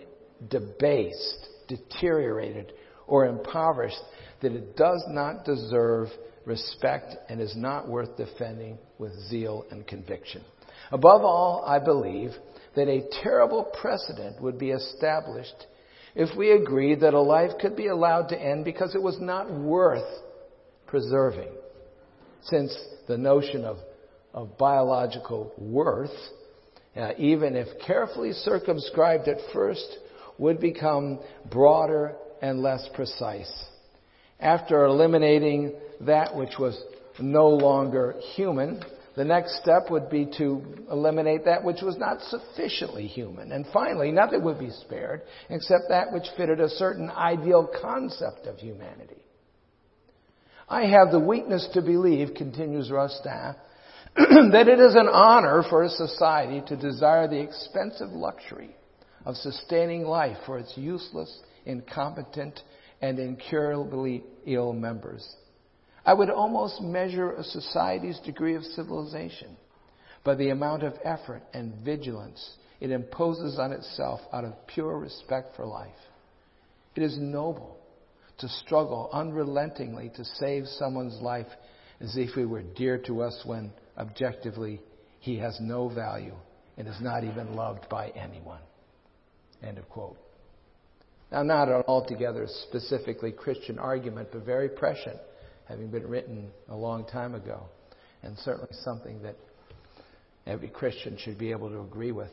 debased, 0.49 1.47
deteriorated, 1.67 2.73
or 3.05 3.25
impoverished 3.25 4.01
that 4.41 4.53
it 4.53 4.77
does 4.77 5.03
not 5.09 5.43
deserve 5.43 6.07
respect 6.45 7.15
and 7.29 7.41
is 7.41 7.55
not 7.55 7.87
worth 7.87 8.15
defending 8.17 8.77
with 8.97 9.13
zeal 9.27 9.65
and 9.71 9.85
conviction. 9.85 10.43
Above 10.91 11.23
all, 11.23 11.63
I 11.65 11.79
believe 11.79 12.31
that 12.75 12.87
a 12.87 13.07
terrible 13.21 13.63
precedent 13.81 14.41
would 14.41 14.57
be 14.57 14.71
established 14.71 15.67
if 16.15 16.35
we 16.37 16.51
agreed 16.51 17.01
that 17.01 17.13
a 17.13 17.21
life 17.21 17.51
could 17.59 17.75
be 17.75 17.87
allowed 17.87 18.29
to 18.29 18.39
end 18.39 18.65
because 18.65 18.95
it 18.95 19.01
was 19.01 19.19
not 19.19 19.51
worth 19.51 20.07
preserving. 20.85 21.49
Since 22.43 22.77
the 23.07 23.17
notion 23.17 23.65
of, 23.65 23.77
of 24.33 24.57
biological 24.57 25.53
worth, 25.57 26.11
uh, 26.95 27.11
even 27.17 27.55
if 27.55 27.67
carefully 27.85 28.31
circumscribed 28.31 29.27
at 29.27 29.37
first, 29.51 29.97
would 30.37 30.59
become 30.59 31.19
broader 31.51 32.15
and 32.41 32.61
less 32.61 32.87
precise. 32.93 33.51
After 34.39 34.85
eliminating 34.85 35.73
that 36.01 36.35
which 36.35 36.57
was 36.59 36.81
no 37.19 37.47
longer 37.47 38.15
human, 38.35 38.83
the 39.15 39.23
next 39.23 39.61
step 39.61 39.91
would 39.91 40.09
be 40.09 40.27
to 40.37 40.61
eliminate 40.91 41.45
that 41.45 41.63
which 41.63 41.81
was 41.81 41.97
not 41.97 42.19
sufficiently 42.21 43.05
human. 43.05 43.51
And 43.51 43.65
finally, 43.71 44.11
nothing 44.11 44.43
would 44.43 44.59
be 44.59 44.71
spared 44.71 45.21
except 45.49 45.85
that 45.89 46.11
which 46.11 46.25
fitted 46.35 46.59
a 46.59 46.69
certain 46.69 47.09
ideal 47.11 47.69
concept 47.81 48.47
of 48.47 48.57
humanity. 48.57 49.21
I 50.67 50.85
have 50.85 51.11
the 51.11 51.19
weakness 51.19 51.67
to 51.73 51.81
believe, 51.81 52.33
continues 52.35 52.89
Rostand, 52.89 53.55
that 54.15 54.67
it 54.67 54.79
is 54.79 54.93
an 54.93 55.07
honor 55.07 55.63
for 55.69 55.83
a 55.83 55.89
society 55.89 56.61
to 56.67 56.75
desire 56.75 57.27
the 57.27 57.41
expensive 57.41 58.11
luxury 58.11 58.75
of 59.25 59.35
sustaining 59.35 60.03
life 60.03 60.37
for 60.45 60.59
its 60.59 60.77
useless, 60.77 61.39
incompetent, 61.65 62.59
and 63.01 63.17
incurably 63.17 64.23
ill 64.45 64.71
members. 64.71 65.27
I 66.05 66.13
would 66.13 66.29
almost 66.29 66.79
measure 66.81 67.31
a 67.31 67.43
society's 67.43 68.19
degree 68.19 68.55
of 68.55 68.63
civilization 68.63 69.57
by 70.23 70.35
the 70.35 70.49
amount 70.49 70.83
of 70.83 70.93
effort 71.03 71.41
and 71.53 71.73
vigilance 71.83 72.55
it 72.79 72.91
imposes 72.91 73.57
on 73.57 73.71
itself 73.71 74.19
out 74.31 74.43
of 74.43 74.67
pure 74.67 74.97
respect 74.97 75.55
for 75.55 75.65
life. 75.65 75.89
It 76.95 77.01
is 77.01 77.17
noble 77.17 77.77
to 78.39 78.49
struggle 78.49 79.09
unrelentingly 79.11 80.11
to 80.15 80.25
save 80.25 80.67
someone's 80.67 81.19
life 81.21 81.47
as 81.99 82.15
if 82.17 82.31
he 82.31 82.45
were 82.45 82.61
dear 82.61 82.97
to 83.07 83.21
us 83.21 83.41
when 83.45 83.71
objectively 83.97 84.81
he 85.19 85.37
has 85.37 85.57
no 85.61 85.89
value 85.89 86.35
and 86.77 86.87
is 86.87 86.99
not 87.01 87.23
even 87.23 87.55
loved 87.55 87.87
by 87.89 88.09
anyone. 88.09 88.61
End 89.61 89.77
of 89.77 89.87
quote. 89.89 90.17
Now, 91.31 91.43
not 91.43 91.67
an 91.67 91.83
altogether 91.87 92.47
specifically 92.67 93.31
Christian 93.31 93.79
argument, 93.79 94.29
but 94.31 94.45
very 94.45 94.69
prescient, 94.69 95.17
having 95.67 95.89
been 95.89 96.07
written 96.07 96.51
a 96.69 96.75
long 96.75 97.05
time 97.05 97.33
ago, 97.33 97.63
and 98.21 98.37
certainly 98.39 98.69
something 98.83 99.21
that 99.23 99.35
every 100.45 100.67
Christian 100.67 101.17
should 101.17 101.39
be 101.39 101.51
able 101.51 101.69
to 101.69 101.81
agree 101.81 102.11
with. 102.11 102.31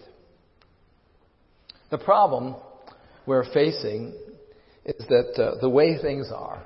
The 1.90 1.98
problem 1.98 2.56
we're 3.26 3.50
facing 3.52 4.12
is 4.84 5.06
that 5.08 5.42
uh, 5.42 5.60
the 5.60 5.68
way 5.68 5.96
things 6.00 6.30
are 6.34 6.62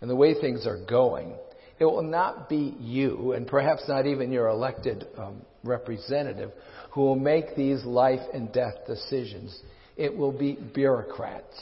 and 0.00 0.10
the 0.10 0.16
way 0.16 0.34
things 0.40 0.66
are 0.66 0.84
going, 0.88 1.34
it 1.80 1.86
will 1.86 2.02
not 2.02 2.48
be 2.50 2.76
you, 2.78 3.32
and 3.32 3.46
perhaps 3.46 3.84
not 3.88 4.06
even 4.06 4.30
your 4.30 4.48
elected 4.48 5.06
um, 5.16 5.40
representative, 5.64 6.52
who 6.92 7.00
will 7.00 7.16
make 7.16 7.56
these 7.56 7.82
life 7.84 8.20
and 8.34 8.52
death 8.52 8.74
decisions. 8.86 9.58
It 9.96 10.14
will 10.14 10.32
be 10.32 10.58
bureaucrats. 10.74 11.58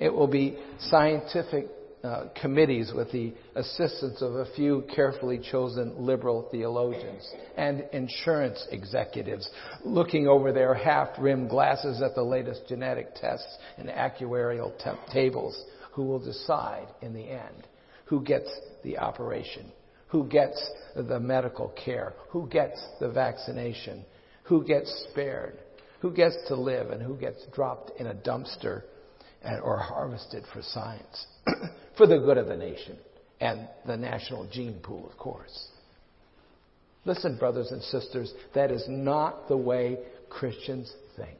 It 0.00 0.12
will 0.12 0.26
be 0.26 0.58
scientific 0.80 1.66
uh, 2.02 2.24
committees 2.40 2.92
with 2.92 3.12
the 3.12 3.32
assistance 3.54 4.20
of 4.20 4.34
a 4.34 4.46
few 4.56 4.82
carefully 4.92 5.38
chosen 5.38 5.94
liberal 5.96 6.48
theologians 6.50 7.24
and 7.56 7.84
insurance 7.92 8.66
executives 8.72 9.48
looking 9.84 10.26
over 10.26 10.52
their 10.52 10.74
half 10.74 11.10
rimmed 11.20 11.48
glasses 11.48 12.02
at 12.02 12.16
the 12.16 12.22
latest 12.22 12.62
genetic 12.68 13.14
tests 13.14 13.56
and 13.78 13.88
actuarial 13.88 14.76
te- 14.82 15.12
tables 15.12 15.56
who 15.92 16.02
will 16.02 16.18
decide 16.18 16.88
in 17.02 17.14
the 17.14 17.22
end 17.22 17.68
who 18.12 18.20
gets 18.20 18.50
the 18.84 18.98
operation, 18.98 19.72
who 20.08 20.26
gets 20.26 20.62
the 20.94 21.18
medical 21.18 21.72
care, 21.82 22.12
who 22.28 22.46
gets 22.46 22.78
the 23.00 23.08
vaccination, 23.08 24.04
who 24.42 24.62
gets 24.62 25.06
spared, 25.08 25.54
who 26.00 26.12
gets 26.12 26.36
to 26.46 26.54
live, 26.54 26.90
and 26.90 27.00
who 27.00 27.16
gets 27.16 27.38
dropped 27.54 27.90
in 27.98 28.08
a 28.08 28.14
dumpster 28.14 28.82
and, 29.42 29.62
or 29.62 29.78
harvested 29.78 30.44
for 30.52 30.60
science, 30.60 31.26
for 31.96 32.06
the 32.06 32.18
good 32.18 32.36
of 32.36 32.48
the 32.48 32.56
nation 32.56 32.98
and 33.40 33.66
the 33.86 33.96
national 33.96 34.46
gene 34.52 34.78
pool, 34.82 35.08
of 35.10 35.16
course. 35.16 35.68
Listen, 37.06 37.38
brothers 37.38 37.70
and 37.70 37.82
sisters, 37.82 38.30
that 38.54 38.70
is 38.70 38.84
not 38.90 39.48
the 39.48 39.56
way 39.56 39.96
Christians 40.28 40.92
think. 41.16 41.38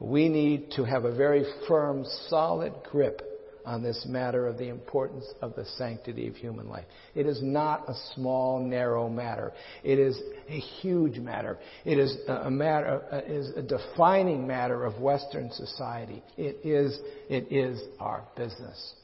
We 0.00 0.30
need 0.30 0.70
to 0.76 0.84
have 0.84 1.04
a 1.04 1.14
very 1.14 1.44
firm, 1.68 2.06
solid 2.30 2.72
grip 2.90 3.35
on 3.66 3.82
this 3.82 4.06
matter 4.08 4.46
of 4.46 4.56
the 4.56 4.68
importance 4.68 5.24
of 5.42 5.54
the 5.56 5.64
sanctity 5.76 6.28
of 6.28 6.36
human 6.36 6.68
life. 6.68 6.84
It 7.14 7.26
is 7.26 7.42
not 7.42 7.88
a 7.88 7.94
small, 8.14 8.60
narrow 8.60 9.08
matter. 9.08 9.52
It 9.82 9.98
is 9.98 10.18
a 10.48 10.58
huge 10.58 11.18
matter. 11.18 11.58
It 11.84 11.98
is 11.98 12.16
a 12.28 12.50
matter, 12.50 13.02
uh, 13.12 13.20
is 13.26 13.50
a 13.56 13.62
defining 13.62 14.46
matter 14.46 14.84
of 14.84 15.00
Western 15.00 15.50
society. 15.50 16.22
It 16.36 16.64
is, 16.64 16.98
it 17.28 17.52
is 17.52 17.82
our 17.98 18.22
business. 18.36 18.94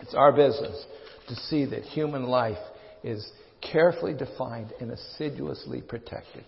It's 0.00 0.14
our 0.14 0.32
business 0.32 0.84
to 1.28 1.34
see 1.34 1.64
that 1.64 1.82
human 1.82 2.24
life 2.24 2.58
is 3.02 3.26
carefully 3.72 4.12
defined 4.12 4.72
and 4.80 4.90
assiduously 4.90 5.80
protected. 5.80 6.44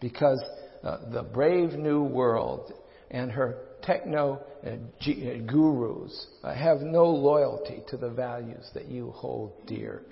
Because 0.00 0.42
uh, 0.82 0.98
the 1.10 1.22
brave 1.22 1.72
new 1.72 2.02
world 2.02 2.72
and 3.10 3.30
her 3.30 3.56
techno 3.82 4.40
uh, 4.66 4.70
uh, 4.70 5.36
gurus 5.46 6.26
uh, 6.42 6.54
have 6.54 6.80
no 6.80 7.04
loyalty 7.06 7.82
to 7.88 7.96
the 7.96 8.10
values 8.10 8.70
that 8.74 8.86
you 8.86 9.10
hold 9.10 9.52
dear 9.66 10.02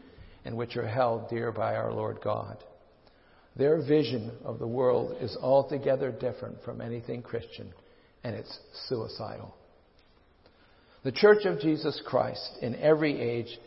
and 0.45 0.57
which 0.57 0.77
are 0.77 0.87
held 0.87 1.29
dear 1.29 1.53
by 1.53 1.77
our 1.77 1.93
Lord 1.93 2.19
God. 2.23 2.57
Their 3.57 3.83
vision 3.83 4.33
of 4.45 4.59
the 4.59 4.67
world 4.67 5.17
is 5.21 5.37
altogether 5.41 6.11
different 6.13 6.63
from 6.65 6.81
anything 6.81 7.23
Christian, 7.23 7.73
and 8.25 8.35
it's 8.35 8.59
suicidal. 8.89 9.55
The 11.03 11.13
Church 11.13 11.45
of 11.45 11.61
Jesus 11.61 12.01
Christ 12.07 12.59
in 12.63 12.75
every 12.77 13.21
age 13.21 13.59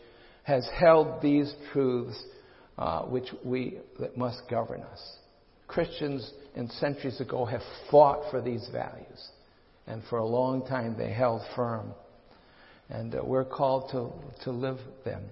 has 0.44 0.66
held 0.78 1.22
these 1.22 1.52
truths 1.72 2.22
uh, 2.78 3.02
which 3.02 3.28
we 3.44 3.78
that 4.00 4.16
must 4.16 4.42
govern 4.50 4.82
us. 4.82 5.16
Christians 5.66 6.30
in 6.54 6.68
centuries 6.68 7.20
ago 7.20 7.44
have 7.44 7.62
fought 7.90 8.30
for 8.30 8.40
these 8.40 8.68
values 8.72 9.28
and 9.86 10.02
for 10.08 10.18
a 10.18 10.26
long 10.26 10.66
time 10.66 10.96
they 10.96 11.12
held 11.12 11.42
firm. 11.54 11.92
And 12.88 13.14
uh, 13.14 13.20
we're 13.24 13.44
called 13.44 13.90
to, 13.92 14.44
to 14.44 14.50
live 14.50 14.78
them. 15.04 15.22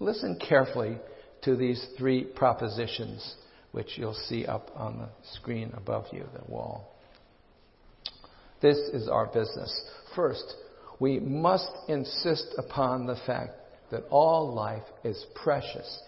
Listen 0.00 0.38
carefully 0.38 0.98
to 1.42 1.56
these 1.56 1.84
three 1.96 2.24
propositions, 2.24 3.36
which 3.72 3.96
you'll 3.96 4.14
see 4.28 4.46
up 4.46 4.70
on 4.74 4.98
the 4.98 5.08
screen 5.34 5.72
above 5.76 6.06
you, 6.12 6.24
the 6.34 6.50
wall. 6.50 6.94
This 8.60 8.76
is 8.92 9.08
our 9.08 9.26
business. 9.26 9.82
First, 10.16 10.54
we 10.98 11.20
must 11.20 11.70
insist 11.88 12.54
upon 12.58 13.06
the 13.06 13.18
fact 13.26 13.52
that 13.90 14.04
all 14.10 14.52
life 14.52 14.82
is 15.04 15.24
precious 15.42 16.02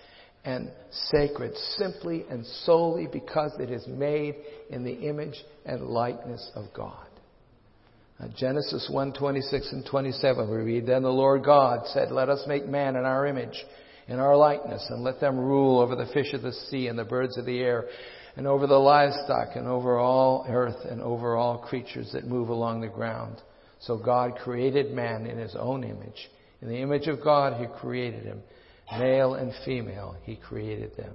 and 0.44 0.70
sacred 0.90 1.54
simply 1.76 2.24
and 2.30 2.44
solely 2.64 3.06
because 3.06 3.52
it 3.60 3.70
is 3.70 3.86
made 3.86 4.34
in 4.70 4.84
the 4.84 5.08
image 5.08 5.36
and 5.64 5.86
likeness 5.86 6.50
of 6.54 6.64
God. 6.74 7.06
Uh, 8.20 8.26
Genesis 8.36 8.88
1 8.90 9.14
26 9.14 9.72
and 9.72 9.86
27, 9.86 10.50
we 10.50 10.56
read, 10.56 10.86
Then 10.86 11.02
the 11.02 11.08
Lord 11.08 11.44
God 11.44 11.86
said, 11.86 12.10
Let 12.10 12.28
us 12.28 12.44
make 12.46 12.66
man 12.66 12.96
in 12.96 13.04
our 13.04 13.26
image, 13.26 13.64
in 14.08 14.18
our 14.18 14.36
likeness, 14.36 14.84
and 14.90 15.02
let 15.02 15.20
them 15.20 15.38
rule 15.38 15.80
over 15.80 15.96
the 15.96 16.10
fish 16.12 16.34
of 16.34 16.42
the 16.42 16.52
sea 16.52 16.88
and 16.88 16.98
the 16.98 17.04
birds 17.04 17.38
of 17.38 17.46
the 17.46 17.60
air, 17.60 17.86
and 18.36 18.46
over 18.46 18.66
the 18.66 18.74
livestock, 18.74 19.56
and 19.56 19.66
over 19.66 19.98
all 19.98 20.44
earth, 20.48 20.84
and 20.90 21.00
over 21.00 21.36
all 21.36 21.58
creatures 21.58 22.10
that 22.12 22.26
move 22.26 22.50
along 22.50 22.80
the 22.80 22.88
ground. 22.88 23.40
So 23.80 23.96
God 23.96 24.36
created 24.36 24.92
man 24.92 25.26
in 25.26 25.38
his 25.38 25.56
own 25.58 25.82
image. 25.82 26.28
In 26.60 26.68
the 26.68 26.82
image 26.82 27.06
of 27.06 27.24
God, 27.24 27.58
he 27.58 27.66
created 27.80 28.24
him. 28.24 28.42
Male 28.98 29.34
and 29.34 29.52
female, 29.64 30.16
he 30.24 30.36
created 30.36 30.94
them. 30.96 31.14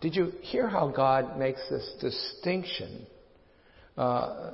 Did 0.00 0.16
you 0.16 0.32
hear 0.40 0.68
how 0.68 0.88
God 0.88 1.38
makes 1.38 1.60
this 1.68 1.94
distinction 2.00 3.06
uh, 3.96 4.52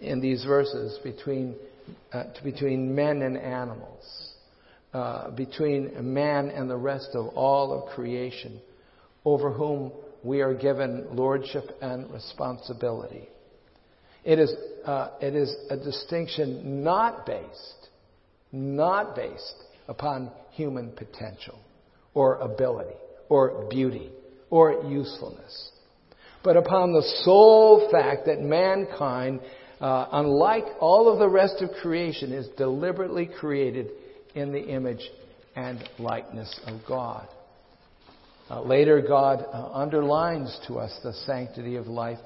in 0.00 0.20
these 0.20 0.44
verses 0.44 0.98
between, 1.02 1.56
uh, 2.12 2.24
between 2.44 2.94
men 2.94 3.22
and 3.22 3.36
animals, 3.36 4.32
uh, 4.92 5.30
between 5.30 5.92
man 6.14 6.48
and 6.50 6.70
the 6.70 6.76
rest 6.76 7.10
of 7.14 7.28
all 7.28 7.72
of 7.72 7.94
creation, 7.94 8.60
over 9.24 9.50
whom 9.50 9.92
we 10.22 10.40
are 10.40 10.54
given 10.54 11.06
lordship 11.12 11.64
and 11.80 12.10
responsibility. 12.10 13.28
It 14.24 14.38
is, 14.38 14.52
uh, 14.84 15.10
it 15.20 15.34
is 15.34 15.54
a 15.70 15.76
distinction 15.76 16.82
not 16.82 17.26
based, 17.26 17.88
not 18.52 19.14
based 19.14 19.54
upon 19.88 20.30
human 20.50 20.90
potential 20.92 21.58
or 22.14 22.36
ability 22.36 22.96
or 23.28 23.68
beauty 23.68 24.10
or 24.50 24.84
usefulness 24.84 25.70
but 26.46 26.56
upon 26.56 26.92
the 26.92 27.02
sole 27.24 27.88
fact 27.90 28.26
that 28.26 28.40
mankind, 28.40 29.40
uh, 29.80 30.06
unlike 30.12 30.64
all 30.78 31.12
of 31.12 31.18
the 31.18 31.28
rest 31.28 31.60
of 31.60 31.68
creation, 31.82 32.32
is 32.32 32.46
deliberately 32.56 33.28
created 33.40 33.88
in 34.36 34.52
the 34.52 34.62
image 34.62 35.10
and 35.56 35.82
likeness 35.98 36.60
of 36.68 36.80
God. 36.86 37.26
Uh, 38.48 38.62
later, 38.62 39.02
God 39.02 39.44
uh, 39.52 39.72
underlines 39.72 40.56
to 40.68 40.74
us 40.74 40.96
the 41.02 41.12
sanctity 41.26 41.74
of 41.74 41.88
life. 41.88 42.20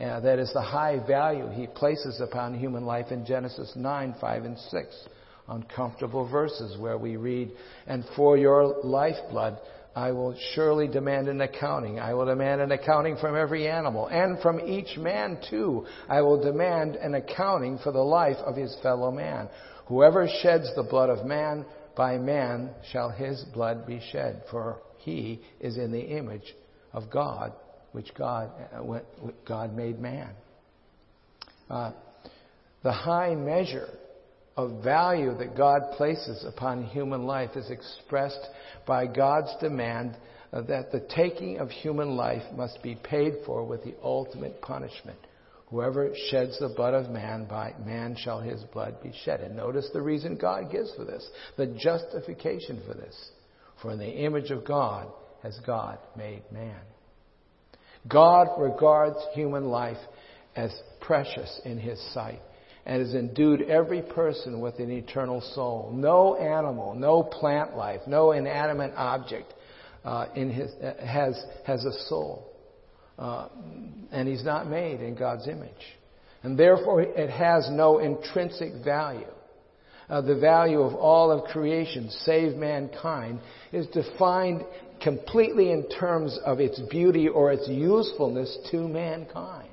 Uh, 0.00 0.18
that 0.18 0.40
is 0.40 0.52
the 0.52 0.60
high 0.60 0.98
value 1.06 1.48
he 1.50 1.68
places 1.68 2.20
upon 2.20 2.58
human 2.58 2.84
life 2.84 3.12
in 3.12 3.24
Genesis 3.24 3.72
9, 3.76 4.16
5, 4.20 4.44
and 4.44 4.58
6. 4.58 5.08
Uncomfortable 5.46 6.28
verses 6.28 6.76
where 6.80 6.98
we 6.98 7.14
read, 7.14 7.52
And 7.86 8.04
for 8.16 8.36
your 8.36 8.82
lifeblood, 8.82 9.58
I 9.94 10.12
will 10.12 10.34
surely 10.54 10.88
demand 10.88 11.28
an 11.28 11.40
accounting. 11.40 12.00
I 12.00 12.14
will 12.14 12.24
demand 12.24 12.60
an 12.62 12.72
accounting 12.72 13.16
from 13.18 13.36
every 13.36 13.68
animal 13.68 14.06
and 14.06 14.40
from 14.40 14.60
each 14.60 14.96
man 14.96 15.38
too. 15.50 15.86
I 16.08 16.22
will 16.22 16.42
demand 16.42 16.96
an 16.96 17.14
accounting 17.14 17.78
for 17.78 17.92
the 17.92 18.00
life 18.00 18.38
of 18.38 18.56
his 18.56 18.74
fellow 18.82 19.10
man. 19.10 19.48
Whoever 19.86 20.28
sheds 20.42 20.74
the 20.74 20.82
blood 20.82 21.10
of 21.10 21.26
man, 21.26 21.66
by 21.94 22.16
man 22.16 22.70
shall 22.90 23.10
his 23.10 23.44
blood 23.52 23.86
be 23.86 24.00
shed, 24.12 24.44
for 24.50 24.80
he 24.98 25.42
is 25.60 25.76
in 25.76 25.92
the 25.92 26.00
image 26.00 26.54
of 26.94 27.10
God, 27.10 27.52
which 27.92 28.14
God, 28.14 28.50
uh, 28.74 29.00
God 29.46 29.74
made 29.74 29.98
man. 29.98 30.30
Uh, 31.68 31.92
the 32.82 32.92
high 32.92 33.34
measure 33.34 33.88
of 34.56 34.82
value 34.82 35.34
that 35.38 35.56
God 35.56 35.92
places 35.96 36.44
upon 36.46 36.84
human 36.84 37.24
life 37.24 37.56
is 37.56 37.70
expressed 37.70 38.48
by 38.86 39.06
God's 39.06 39.54
demand 39.60 40.16
that 40.52 40.92
the 40.92 41.06
taking 41.14 41.58
of 41.58 41.70
human 41.70 42.16
life 42.16 42.42
must 42.54 42.82
be 42.82 42.94
paid 42.94 43.34
for 43.46 43.64
with 43.64 43.82
the 43.84 43.94
ultimate 44.02 44.60
punishment. 44.60 45.18
Whoever 45.68 46.12
sheds 46.28 46.58
the 46.58 46.68
blood 46.68 46.92
of 46.92 47.10
man, 47.10 47.46
by 47.48 47.72
man 47.82 48.14
shall 48.18 48.40
his 48.40 48.62
blood 48.74 49.02
be 49.02 49.14
shed. 49.24 49.40
And 49.40 49.56
notice 49.56 49.88
the 49.94 50.02
reason 50.02 50.36
God 50.36 50.70
gives 50.70 50.94
for 50.94 51.06
this, 51.06 51.26
the 51.56 51.66
justification 51.66 52.82
for 52.86 52.92
this. 52.92 53.30
For 53.80 53.92
in 53.92 53.98
the 53.98 54.24
image 54.24 54.50
of 54.50 54.66
God 54.66 55.08
has 55.42 55.58
God 55.66 55.98
made 56.14 56.42
man. 56.52 56.80
God 58.06 58.48
regards 58.58 59.16
human 59.32 59.64
life 59.64 59.96
as 60.54 60.70
precious 61.00 61.58
in 61.64 61.78
his 61.78 61.98
sight 62.12 62.42
and 62.84 63.00
has 63.00 63.14
endued 63.14 63.62
every 63.62 64.02
person 64.02 64.60
with 64.60 64.78
an 64.78 64.90
eternal 64.90 65.40
soul. 65.54 65.90
No 65.94 66.36
animal, 66.36 66.94
no 66.94 67.22
plant 67.22 67.76
life, 67.76 68.00
no 68.06 68.32
inanimate 68.32 68.92
object 68.96 69.52
uh, 70.04 70.26
in 70.34 70.50
his, 70.50 70.70
uh, 70.82 70.94
has, 71.04 71.40
has 71.64 71.84
a 71.84 71.92
soul. 72.08 72.48
Uh, 73.18 73.48
and 74.10 74.26
he's 74.26 74.44
not 74.44 74.68
made 74.68 75.00
in 75.00 75.14
God's 75.14 75.46
image. 75.46 75.70
And 76.42 76.58
therefore, 76.58 77.02
it 77.02 77.30
has 77.30 77.68
no 77.70 77.98
intrinsic 77.98 78.84
value. 78.84 79.26
Uh, 80.08 80.20
the 80.20 80.34
value 80.34 80.80
of 80.80 80.94
all 80.94 81.30
of 81.30 81.44
creation, 81.44 82.10
save 82.10 82.56
mankind, 82.56 83.38
is 83.72 83.86
defined 83.88 84.64
completely 85.00 85.70
in 85.70 85.88
terms 85.88 86.38
of 86.44 86.58
its 86.60 86.80
beauty 86.90 87.28
or 87.28 87.52
its 87.52 87.68
usefulness 87.68 88.58
to 88.70 88.88
mankind. 88.88 89.71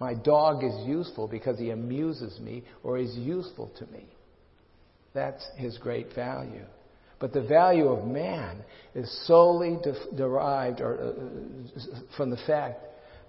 My 0.00 0.14
dog 0.14 0.64
is 0.64 0.74
useful 0.86 1.28
because 1.28 1.58
he 1.58 1.70
amuses 1.70 2.40
me 2.40 2.64
or 2.82 2.98
is 2.98 3.14
useful 3.16 3.70
to 3.78 3.86
me. 3.86 4.06
That's 5.12 5.46
his 5.56 5.76
great 5.78 6.14
value. 6.14 6.64
But 7.18 7.34
the 7.34 7.42
value 7.42 7.88
of 7.88 8.06
man 8.06 8.64
is 8.94 9.26
solely 9.26 9.76
de- 9.82 10.16
derived 10.16 10.80
or, 10.80 10.98
uh, 10.98 12.00
from 12.16 12.30
the 12.30 12.38
fact 12.46 12.80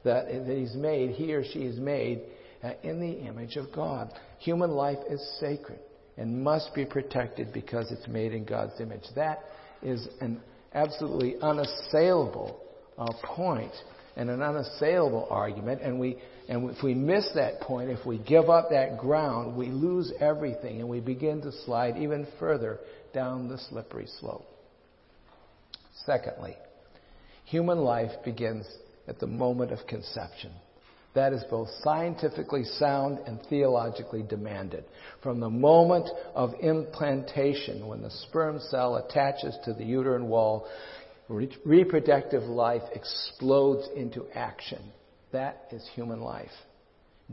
that, 0.05 0.27
that 0.27 0.57
he's 0.57 0.75
made, 0.75 1.11
he 1.11 1.33
or 1.33 1.43
she 1.43 1.59
is 1.59 1.77
made 1.77 2.21
uh, 2.63 2.71
in 2.83 3.01
the 3.01 3.27
image 3.27 3.57
of 3.57 3.71
God. 3.73 4.09
Human 4.39 4.71
life 4.71 4.99
is 5.09 5.21
sacred 5.41 5.79
and 6.17 6.41
must 6.41 6.73
be 6.73 6.85
protected 6.85 7.51
because 7.51 7.91
it's 7.91 8.07
made 8.07 8.33
in 8.33 8.45
God's 8.45 8.79
image. 8.79 9.03
That 9.15 9.41
is 9.83 10.07
an 10.21 10.39
absolutely 10.73 11.35
unassailable 11.41 12.61
uh, 12.97 13.11
point 13.23 13.73
and 14.15 14.29
an 14.29 14.41
unassailable 14.41 15.27
argument, 15.29 15.81
and 15.81 15.99
we 15.99 16.17
and 16.47 16.69
if 16.69 16.83
we 16.83 16.93
miss 16.93 17.29
that 17.35 17.61
point, 17.61 17.89
if 17.89 18.05
we 18.05 18.17
give 18.17 18.49
up 18.49 18.69
that 18.71 18.97
ground, 18.97 19.55
we 19.55 19.67
lose 19.67 20.11
everything 20.19 20.79
and 20.79 20.89
we 20.89 20.99
begin 20.99 21.41
to 21.41 21.51
slide 21.65 21.97
even 21.97 22.27
further 22.39 22.79
down 23.13 23.47
the 23.47 23.57
slippery 23.57 24.07
slope. 24.19 24.45
Secondly, 26.05 26.55
human 27.45 27.79
life 27.79 28.11
begins 28.25 28.67
at 29.07 29.19
the 29.19 29.27
moment 29.27 29.71
of 29.71 29.85
conception. 29.87 30.51
That 31.13 31.33
is 31.33 31.43
both 31.49 31.67
scientifically 31.83 32.63
sound 32.63 33.19
and 33.27 33.39
theologically 33.49 34.23
demanded. 34.23 34.85
From 35.21 35.41
the 35.41 35.49
moment 35.49 36.09
of 36.33 36.53
implantation, 36.61 37.85
when 37.87 38.01
the 38.01 38.09
sperm 38.09 38.59
cell 38.69 38.95
attaches 38.95 39.57
to 39.65 39.73
the 39.73 39.83
uterine 39.83 40.29
wall, 40.29 40.67
reproductive 41.27 42.43
life 42.43 42.83
explodes 42.93 43.89
into 43.95 44.25
action. 44.33 44.81
That 45.31 45.67
is 45.71 45.87
human 45.95 46.21
life. 46.21 46.51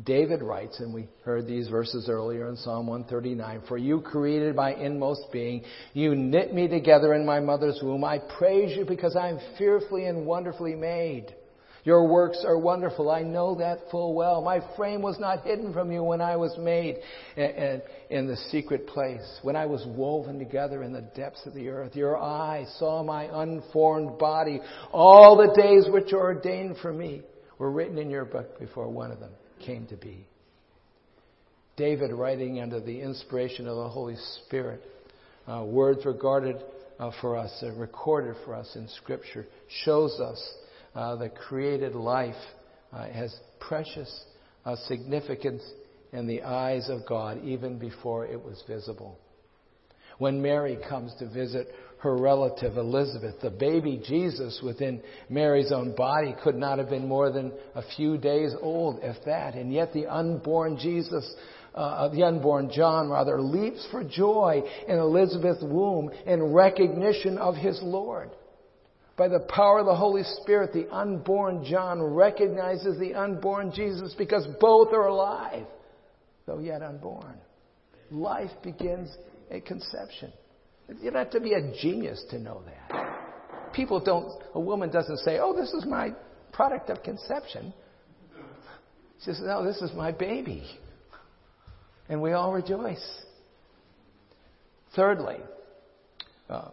David 0.04 0.42
writes, 0.42 0.78
and 0.78 0.94
we 0.94 1.08
heard 1.24 1.48
these 1.48 1.66
verses 1.66 2.08
earlier 2.08 2.48
in 2.48 2.56
Psalm 2.56 2.86
139, 2.86 3.62
For 3.66 3.76
you 3.76 4.00
created 4.00 4.54
my 4.54 4.72
inmost 4.72 5.22
being. 5.32 5.64
You 5.92 6.14
knit 6.14 6.54
me 6.54 6.68
together 6.68 7.14
in 7.14 7.26
my 7.26 7.40
mother's 7.40 7.80
womb. 7.82 8.04
I 8.04 8.18
praise 8.38 8.76
you 8.76 8.84
because 8.84 9.16
I 9.16 9.30
am 9.30 9.40
fearfully 9.58 10.04
and 10.04 10.24
wonderfully 10.24 10.76
made. 10.76 11.34
Your 11.82 12.06
works 12.06 12.44
are 12.46 12.58
wonderful. 12.58 13.10
I 13.10 13.22
know 13.22 13.56
that 13.56 13.90
full 13.90 14.14
well. 14.14 14.42
My 14.42 14.60
frame 14.76 15.00
was 15.00 15.18
not 15.18 15.44
hidden 15.44 15.72
from 15.72 15.90
you 15.90 16.02
when 16.04 16.20
I 16.20 16.36
was 16.36 16.54
made 16.58 16.98
in 17.36 18.26
the 18.26 18.36
secret 18.50 18.86
place, 18.86 19.38
when 19.42 19.56
I 19.56 19.66
was 19.66 19.84
woven 19.86 20.38
together 20.38 20.82
in 20.82 20.92
the 20.92 21.00
depths 21.00 21.46
of 21.46 21.54
the 21.54 21.70
earth. 21.70 21.96
Your 21.96 22.18
eye 22.18 22.66
saw 22.78 23.02
my 23.02 23.28
unformed 23.42 24.18
body. 24.18 24.60
All 24.92 25.36
the 25.36 25.60
days 25.60 25.86
which 25.90 26.12
are 26.12 26.20
ordained 26.20 26.76
for 26.82 26.92
me 26.92 27.22
were 27.58 27.70
written 27.70 27.98
in 27.98 28.10
your 28.10 28.24
book 28.24 28.58
before 28.58 28.88
one 28.88 29.10
of 29.10 29.20
them 29.20 29.32
came 29.64 29.86
to 29.86 29.96
be. 29.96 30.26
David, 31.76 32.12
writing 32.12 32.60
under 32.60 32.80
the 32.80 33.00
inspiration 33.00 33.68
of 33.68 33.76
the 33.76 33.88
Holy 33.88 34.16
Spirit, 34.44 34.82
uh, 35.46 35.64
words 35.64 36.04
regarded 36.04 36.56
uh, 36.98 37.10
for 37.20 37.36
us, 37.36 37.52
uh, 37.62 37.70
recorded 37.72 38.34
for 38.44 38.54
us 38.54 38.74
in 38.74 38.88
Scripture, 38.88 39.46
shows 39.84 40.18
us 40.20 40.54
uh, 40.94 41.16
the 41.16 41.28
created 41.28 41.94
life 41.94 42.34
uh, 42.92 43.06
has 43.08 43.34
precious 43.60 44.24
uh, 44.64 44.74
significance 44.86 45.62
in 46.12 46.26
the 46.26 46.42
eyes 46.42 46.88
of 46.88 47.06
God 47.06 47.44
even 47.44 47.78
before 47.78 48.26
it 48.26 48.42
was 48.42 48.62
visible. 48.66 49.18
When 50.18 50.42
Mary 50.42 50.78
comes 50.88 51.14
to 51.18 51.28
visit 51.28 51.68
her 52.00 52.16
relative 52.16 52.76
Elizabeth, 52.76 53.40
the 53.40 53.50
baby 53.50 54.00
Jesus 54.04 54.60
within 54.62 55.02
Mary's 55.28 55.72
own 55.72 55.94
body 55.96 56.34
could 56.44 56.54
not 56.54 56.78
have 56.78 56.90
been 56.90 57.08
more 57.08 57.32
than 57.32 57.52
a 57.74 57.82
few 57.96 58.18
days 58.18 58.52
old, 58.60 59.00
if 59.02 59.16
that. 59.24 59.54
And 59.54 59.72
yet 59.72 59.92
the 59.92 60.06
unborn 60.06 60.78
Jesus 60.78 61.34
uh, 61.78 62.08
the 62.08 62.24
unborn 62.24 62.70
John 62.74 63.08
rather 63.08 63.40
leaps 63.40 63.86
for 63.92 64.02
joy 64.02 64.62
in 64.88 64.98
Elizabeth's 64.98 65.62
womb 65.62 66.10
in 66.26 66.42
recognition 66.42 67.38
of 67.38 67.54
his 67.54 67.78
Lord. 67.82 68.30
By 69.16 69.28
the 69.28 69.40
power 69.40 69.80
of 69.80 69.86
the 69.86 69.94
Holy 69.94 70.24
Spirit, 70.42 70.72
the 70.72 70.92
unborn 70.92 71.64
John 71.64 72.02
recognizes 72.02 72.98
the 72.98 73.14
unborn 73.14 73.72
Jesus 73.72 74.14
because 74.18 74.46
both 74.60 74.92
are 74.92 75.06
alive, 75.06 75.66
though 76.46 76.58
yet 76.58 76.82
unborn. 76.82 77.36
Life 78.10 78.50
begins 78.64 79.10
at 79.50 79.66
conception. 79.66 80.32
You 80.88 81.10
don't 81.10 81.14
have 81.14 81.30
to 81.30 81.40
be 81.40 81.52
a 81.52 81.72
genius 81.80 82.24
to 82.30 82.38
know 82.38 82.62
that. 82.64 83.72
People 83.72 84.00
don't, 84.00 84.32
a 84.54 84.60
woman 84.60 84.90
doesn't 84.90 85.18
say, 85.18 85.38
oh, 85.38 85.54
this 85.54 85.72
is 85.72 85.84
my 85.86 86.14
product 86.52 86.90
of 86.90 87.02
conception. 87.02 87.72
She 89.18 89.24
says, 89.24 89.40
no, 89.44 89.64
this 89.64 89.82
is 89.82 89.92
my 89.94 90.12
baby. 90.12 90.64
And 92.08 92.22
we 92.22 92.32
all 92.32 92.52
rejoice. 92.52 93.04
Thirdly, 94.96 95.36
uh, 96.48 96.70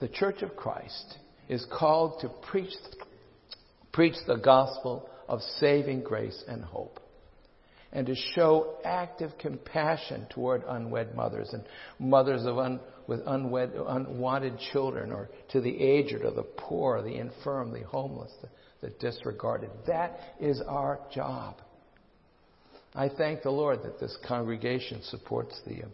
the 0.00 0.08
Church 0.08 0.42
of 0.42 0.56
Christ 0.56 1.18
is 1.48 1.64
called 1.70 2.20
to 2.20 2.28
preach, 2.50 2.74
preach 3.92 4.16
the 4.26 4.36
gospel 4.36 5.08
of 5.28 5.40
saving 5.60 6.02
grace 6.02 6.42
and 6.48 6.64
hope. 6.64 7.00
And 7.96 8.06
to 8.08 8.14
show 8.34 8.74
active 8.84 9.38
compassion 9.38 10.26
toward 10.28 10.62
unwed 10.68 11.14
mothers 11.14 11.54
and 11.54 11.64
mothers 11.98 12.44
of 12.44 12.58
un, 12.58 12.78
with 13.06 13.20
unwed, 13.26 13.72
unwanted 13.74 14.58
children, 14.70 15.12
or 15.12 15.30
to 15.52 15.62
the 15.62 15.80
aged, 15.80 16.22
or 16.22 16.30
the 16.30 16.42
poor, 16.42 17.00
the 17.00 17.16
infirm, 17.16 17.72
the 17.72 17.84
homeless, 17.84 18.30
the, 18.42 18.48
the 18.86 18.94
disregarded. 18.98 19.70
That 19.86 20.20
is 20.38 20.60
our 20.68 21.00
job. 21.10 21.56
I 22.94 23.08
thank 23.08 23.42
the 23.42 23.50
Lord 23.50 23.82
that 23.84 23.98
this 23.98 24.14
congregation 24.28 25.00
supports 25.04 25.58
the 25.66 25.84
uh, 25.84 25.86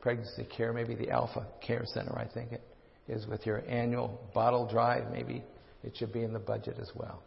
pregnancy 0.00 0.46
care, 0.56 0.72
maybe 0.72 0.94
the 0.94 1.10
Alpha 1.10 1.46
Care 1.60 1.84
Center, 1.84 2.18
I 2.18 2.26
think 2.26 2.52
it 2.52 2.62
is 3.06 3.26
with 3.26 3.44
your 3.44 3.62
annual 3.68 4.18
bottle 4.32 4.66
drive. 4.66 5.12
Maybe 5.12 5.44
it 5.82 5.94
should 5.94 6.14
be 6.14 6.22
in 6.22 6.32
the 6.32 6.38
budget 6.38 6.78
as 6.80 6.90
well. 6.94 7.22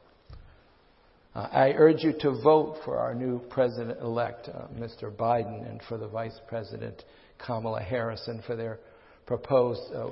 Uh, 1.37 1.47
I 1.51 1.73
urge 1.77 2.03
you 2.03 2.13
to 2.21 2.31
vote 2.41 2.77
for 2.83 2.97
our 2.97 3.13
new 3.13 3.39
president 3.51 3.99
elect, 4.01 4.49
uh, 4.49 4.65
Mr. 4.75 5.15
Biden, 5.15 5.69
and 5.69 5.79
for 5.87 5.95
the 5.95 6.07
vice 6.07 6.39
president, 6.47 7.03
Kamala 7.37 7.79
Harris, 7.79 8.23
and 8.25 8.43
for 8.43 8.55
their 8.55 8.79
proposed 9.27 9.93
uh, 9.93 10.07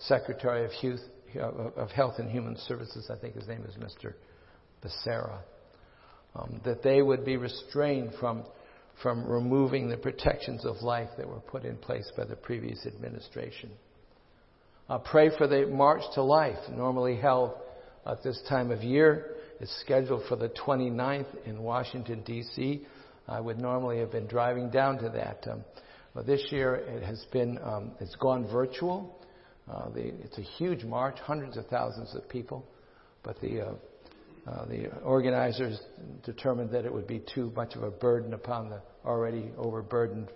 Secretary 0.00 0.66
of, 0.66 0.70
Youth, 0.82 1.00
of 1.40 1.90
Health 1.92 2.16
and 2.18 2.30
Human 2.30 2.58
Services. 2.68 3.10
I 3.10 3.18
think 3.18 3.36
his 3.36 3.48
name 3.48 3.64
is 3.66 3.74
Mr. 3.76 4.12
Becerra. 4.84 5.38
Um, 6.34 6.60
that 6.66 6.82
they 6.82 7.00
would 7.00 7.24
be 7.24 7.38
restrained 7.38 8.12
from, 8.20 8.44
from 9.02 9.26
removing 9.26 9.88
the 9.88 9.96
protections 9.96 10.66
of 10.66 10.82
life 10.82 11.08
that 11.16 11.26
were 11.26 11.40
put 11.40 11.64
in 11.64 11.78
place 11.78 12.12
by 12.18 12.26
the 12.26 12.36
previous 12.36 12.84
administration. 12.84 13.70
Uh, 14.90 14.98
pray 14.98 15.30
for 15.38 15.46
the 15.46 15.64
March 15.68 16.02
to 16.16 16.22
Life, 16.22 16.58
normally 16.70 17.16
held 17.16 17.52
at 18.04 18.22
this 18.22 18.38
time 18.46 18.70
of 18.70 18.82
year. 18.82 19.35
It's 19.60 19.74
scheduled 19.80 20.24
for 20.28 20.36
the 20.36 20.50
29th 20.50 21.46
in 21.46 21.62
Washington, 21.62 22.22
D.C. 22.24 22.86
I 23.28 23.40
would 23.40 23.58
normally 23.58 23.98
have 23.98 24.12
been 24.12 24.26
driving 24.26 24.70
down 24.70 24.98
to 24.98 25.08
that. 25.10 25.46
Um, 25.50 25.64
but 26.14 26.26
this 26.26 26.46
year 26.50 26.76
it 26.76 27.02
has 27.02 27.24
been, 27.32 27.58
um, 27.62 27.92
it's 28.00 28.14
gone 28.16 28.46
virtual. 28.50 29.18
Uh, 29.70 29.90
the, 29.90 30.08
it's 30.22 30.38
a 30.38 30.42
huge 30.42 30.84
march, 30.84 31.18
hundreds 31.20 31.56
of 31.56 31.66
thousands 31.66 32.14
of 32.14 32.28
people. 32.28 32.66
But 33.22 33.40
the, 33.40 33.60
uh, 33.62 33.72
uh, 34.46 34.66
the 34.66 34.90
organizers 35.02 35.80
determined 36.24 36.70
that 36.70 36.84
it 36.84 36.92
would 36.92 37.06
be 37.06 37.22
too 37.34 37.52
much 37.56 37.74
of 37.74 37.82
a 37.82 37.90
burden 37.90 38.34
upon 38.34 38.68
the 38.68 38.80
already 39.04 39.50
overburdened 39.56 40.28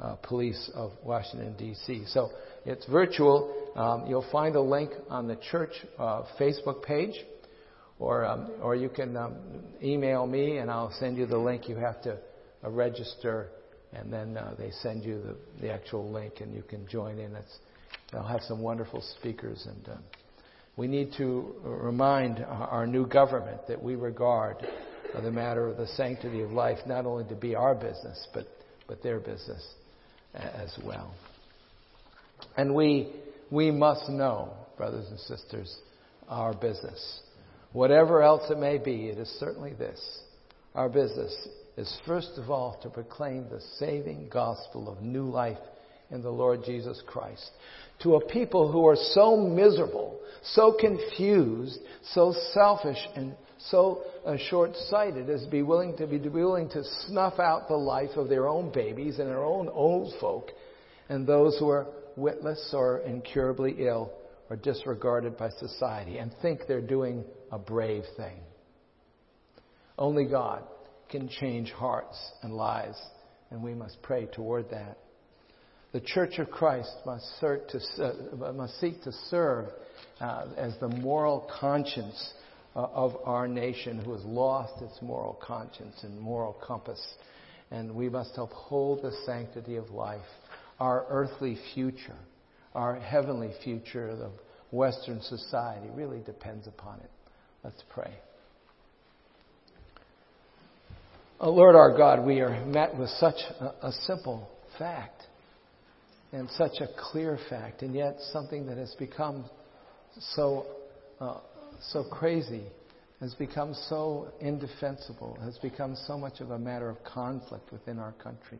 uh, 0.00 0.16
police 0.16 0.70
of 0.74 0.92
Washington, 1.04 1.54
D.C. 1.56 2.04
So 2.06 2.30
it's 2.66 2.84
virtual. 2.86 3.72
Um, 3.76 4.06
you'll 4.08 4.26
find 4.32 4.56
a 4.56 4.60
link 4.60 4.90
on 5.08 5.28
the 5.28 5.36
church 5.36 5.72
uh, 5.98 6.22
Facebook 6.38 6.82
page, 6.82 7.14
or, 7.98 8.24
um, 8.24 8.50
or 8.60 8.74
you 8.74 8.88
can 8.88 9.16
um, 9.16 9.36
email 9.82 10.26
me 10.26 10.58
and 10.58 10.70
I'll 10.70 10.94
send 10.98 11.16
you 11.16 11.26
the 11.26 11.38
link. 11.38 11.68
You 11.68 11.76
have 11.76 12.02
to 12.02 12.18
uh, 12.64 12.70
register, 12.70 13.48
and 13.92 14.12
then 14.12 14.36
uh, 14.36 14.54
they 14.58 14.70
send 14.82 15.04
you 15.04 15.20
the, 15.22 15.36
the 15.60 15.72
actual 15.72 16.10
link 16.10 16.40
and 16.40 16.54
you 16.54 16.62
can 16.62 16.86
join 16.88 17.18
in. 17.18 17.34
It's, 17.34 17.58
they'll 18.12 18.22
have 18.22 18.42
some 18.42 18.60
wonderful 18.60 19.02
speakers. 19.18 19.66
and 19.68 19.88
uh, 19.88 19.98
We 20.76 20.88
need 20.88 21.12
to 21.18 21.54
remind 21.62 22.40
our 22.40 22.86
new 22.86 23.06
government 23.06 23.66
that 23.68 23.82
we 23.82 23.94
regard 23.94 24.56
the 25.22 25.30
matter 25.30 25.68
of 25.68 25.76
the 25.76 25.86
sanctity 25.88 26.42
of 26.42 26.50
life 26.50 26.78
not 26.86 27.06
only 27.06 27.24
to 27.28 27.36
be 27.36 27.54
our 27.54 27.74
business, 27.74 28.26
but, 28.34 28.46
but 28.88 29.02
their 29.02 29.20
business 29.20 29.64
as 30.34 30.76
well. 30.84 31.14
And 32.56 32.74
we, 32.74 33.12
we 33.50 33.70
must 33.70 34.08
know, 34.08 34.52
brothers 34.76 35.06
and 35.08 35.18
sisters, 35.20 35.76
our 36.28 36.52
business. 36.52 37.20
Whatever 37.74 38.22
else 38.22 38.48
it 38.50 38.58
may 38.58 38.78
be, 38.78 39.08
it 39.08 39.18
is 39.18 39.28
certainly 39.40 39.72
this. 39.72 40.00
Our 40.76 40.88
business 40.88 41.34
is 41.76 42.00
first 42.06 42.38
of 42.38 42.48
all 42.48 42.78
to 42.84 42.88
proclaim 42.88 43.48
the 43.50 43.60
saving 43.80 44.28
gospel 44.30 44.88
of 44.88 45.02
new 45.02 45.24
life 45.24 45.58
in 46.12 46.22
the 46.22 46.30
Lord 46.30 46.60
Jesus 46.64 47.02
Christ 47.04 47.50
to 48.04 48.14
a 48.14 48.26
people 48.26 48.70
who 48.70 48.86
are 48.86 48.96
so 48.96 49.36
miserable, 49.36 50.20
so 50.42 50.76
confused, 50.78 51.80
so 52.12 52.32
selfish, 52.52 52.98
and 53.16 53.34
so 53.58 54.02
uh, 54.24 54.36
short-sighted 54.50 55.28
as 55.28 55.42
to 55.42 55.50
be 55.50 55.62
willing 55.62 55.96
to 55.96 56.06
be 56.06 56.18
willing 56.28 56.68
to 56.68 56.84
snuff 57.06 57.40
out 57.40 57.66
the 57.66 57.74
life 57.74 58.16
of 58.16 58.28
their 58.28 58.46
own 58.46 58.70
babies 58.72 59.18
and 59.18 59.28
their 59.28 59.44
own 59.44 59.68
old 59.68 60.12
folk, 60.20 60.50
and 61.08 61.26
those 61.26 61.58
who 61.58 61.68
are 61.68 61.88
witless 62.16 62.70
or 62.72 63.00
incurably 63.00 63.74
ill 63.78 64.12
or 64.48 64.54
disregarded 64.54 65.36
by 65.36 65.50
society, 65.50 66.18
and 66.18 66.30
think 66.40 66.60
they're 66.68 66.80
doing 66.80 67.24
a 67.54 67.58
brave 67.58 68.02
thing. 68.16 68.36
Only 69.96 70.24
God 70.24 70.64
can 71.08 71.28
change 71.28 71.70
hearts 71.70 72.18
and 72.42 72.52
lives, 72.52 73.00
and 73.50 73.62
we 73.62 73.74
must 73.74 74.02
pray 74.02 74.26
toward 74.26 74.70
that. 74.70 74.98
The 75.92 76.00
Church 76.00 76.40
of 76.40 76.50
Christ 76.50 76.90
must, 77.06 77.24
to, 77.40 77.80
uh, 78.02 78.52
must 78.52 78.80
seek 78.80 79.00
to 79.04 79.12
serve 79.30 79.66
uh, 80.20 80.46
as 80.56 80.74
the 80.80 80.88
moral 80.88 81.48
conscience 81.60 82.32
uh, 82.74 82.80
of 82.80 83.14
our 83.24 83.46
nation 83.46 84.00
who 84.00 84.12
has 84.14 84.24
lost 84.24 84.82
its 84.82 85.00
moral 85.00 85.38
conscience 85.40 85.94
and 86.02 86.18
moral 86.18 86.54
compass. 86.54 87.00
And 87.70 87.94
we 87.94 88.08
must 88.08 88.32
uphold 88.36 89.02
the 89.02 89.12
sanctity 89.24 89.76
of 89.76 89.90
life. 89.90 90.26
Our 90.80 91.06
earthly 91.08 91.56
future, 91.72 92.18
our 92.74 92.96
heavenly 92.96 93.52
future 93.62 94.08
of 94.08 94.32
Western 94.72 95.22
society 95.22 95.86
really 95.94 96.20
depends 96.26 96.66
upon 96.66 96.98
it. 96.98 97.10
Let's 97.64 97.82
pray. 97.88 98.12
Oh, 101.40 101.50
Lord 101.50 101.74
our 101.74 101.96
God, 101.96 102.24
we 102.24 102.40
are 102.40 102.64
met 102.66 102.96
with 102.96 103.08
such 103.18 103.38
a, 103.58 103.86
a 103.86 103.92
simple 104.06 104.48
fact 104.78 105.22
and 106.32 106.48
such 106.50 106.80
a 106.80 106.88
clear 107.10 107.38
fact, 107.48 107.82
and 107.82 107.94
yet 107.94 108.16
something 108.32 108.66
that 108.66 108.76
has 108.76 108.94
become 108.98 109.44
so 110.34 110.66
uh, 111.20 111.38
so 111.92 112.04
crazy, 112.04 112.64
has 113.20 113.34
become 113.34 113.74
so 113.88 114.28
indefensible, 114.40 115.38
has 115.42 115.58
become 115.58 115.96
so 116.06 116.18
much 116.18 116.40
of 116.40 116.50
a 116.50 116.58
matter 116.58 116.88
of 116.88 117.02
conflict 117.04 117.72
within 117.72 117.98
our 117.98 118.12
country. 118.12 118.58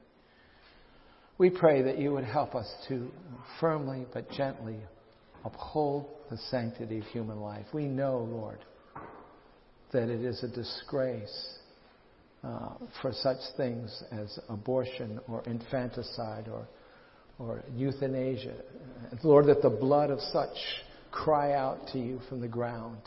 We 1.37 1.51
pray 1.51 1.83
that 1.83 1.99
you 1.99 2.13
would 2.13 2.25
help 2.25 2.55
us 2.55 2.73
to 2.89 3.11
firmly 3.61 4.07
but 4.13 4.31
gently 4.31 4.79
uphold 5.45 6.07
the 6.31 6.39
sanctity 6.51 6.99
of 6.99 7.05
human 7.07 7.41
life. 7.41 7.67
We 7.73 7.87
know, 7.87 8.19
Lord, 8.19 8.59
that 9.95 10.11
it 10.11 10.23
is 10.23 10.43
a 10.43 10.49
disgrace 10.49 11.55
uh, 12.43 12.75
for 13.01 13.13
such 13.13 13.39
things 13.57 14.03
as 14.11 14.39
abortion 14.51 15.21
or 15.29 15.43
infanticide 15.47 16.49
or, 16.49 16.67
or 17.39 17.63
euthanasia. 17.75 18.57
Lord, 19.23 19.47
that 19.47 19.63
the 19.63 19.71
blood 19.71 20.11
of 20.11 20.21
such 20.21 20.57
cry 21.11 21.53
out 21.53 21.79
to 21.93 21.99
you 21.99 22.21
from 22.29 22.41
the 22.41 22.49
ground. 22.49 22.99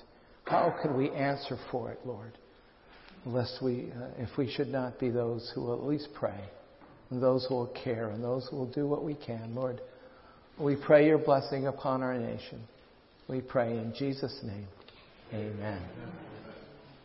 How 0.46 0.74
can 0.82 0.98
we 0.98 1.12
answer 1.12 1.58
for 1.70 1.92
it, 1.92 2.00
Lord? 2.06 2.32
Lest 3.26 3.62
we, 3.62 3.92
uh, 3.92 4.08
if 4.18 4.38
we 4.38 4.50
should 4.50 4.70
not 4.70 4.98
be 4.98 5.10
those 5.10 5.52
who 5.54 5.64
will 5.64 5.74
at 5.74 5.84
least 5.84 6.08
pray, 6.16 6.40
and 7.10 7.22
those 7.22 7.46
who 7.48 7.56
will 7.56 7.74
care, 7.84 8.10
and 8.10 8.24
those 8.24 8.48
who 8.50 8.56
will 8.56 8.72
do 8.72 8.88
what 8.88 9.04
we 9.04 9.14
can, 9.14 9.54
Lord, 9.54 9.82
we 10.58 10.78
pray 10.78 11.06
your 11.06 11.18
blessing 11.18 11.68
upon 11.68 12.02
our 12.02 12.18
nation. 12.18 12.62
We 13.28 13.42
pray 13.42 13.78
in 13.78 13.94
Jesus' 13.94 14.40
name. 14.42 14.68
Amen. 15.34 15.82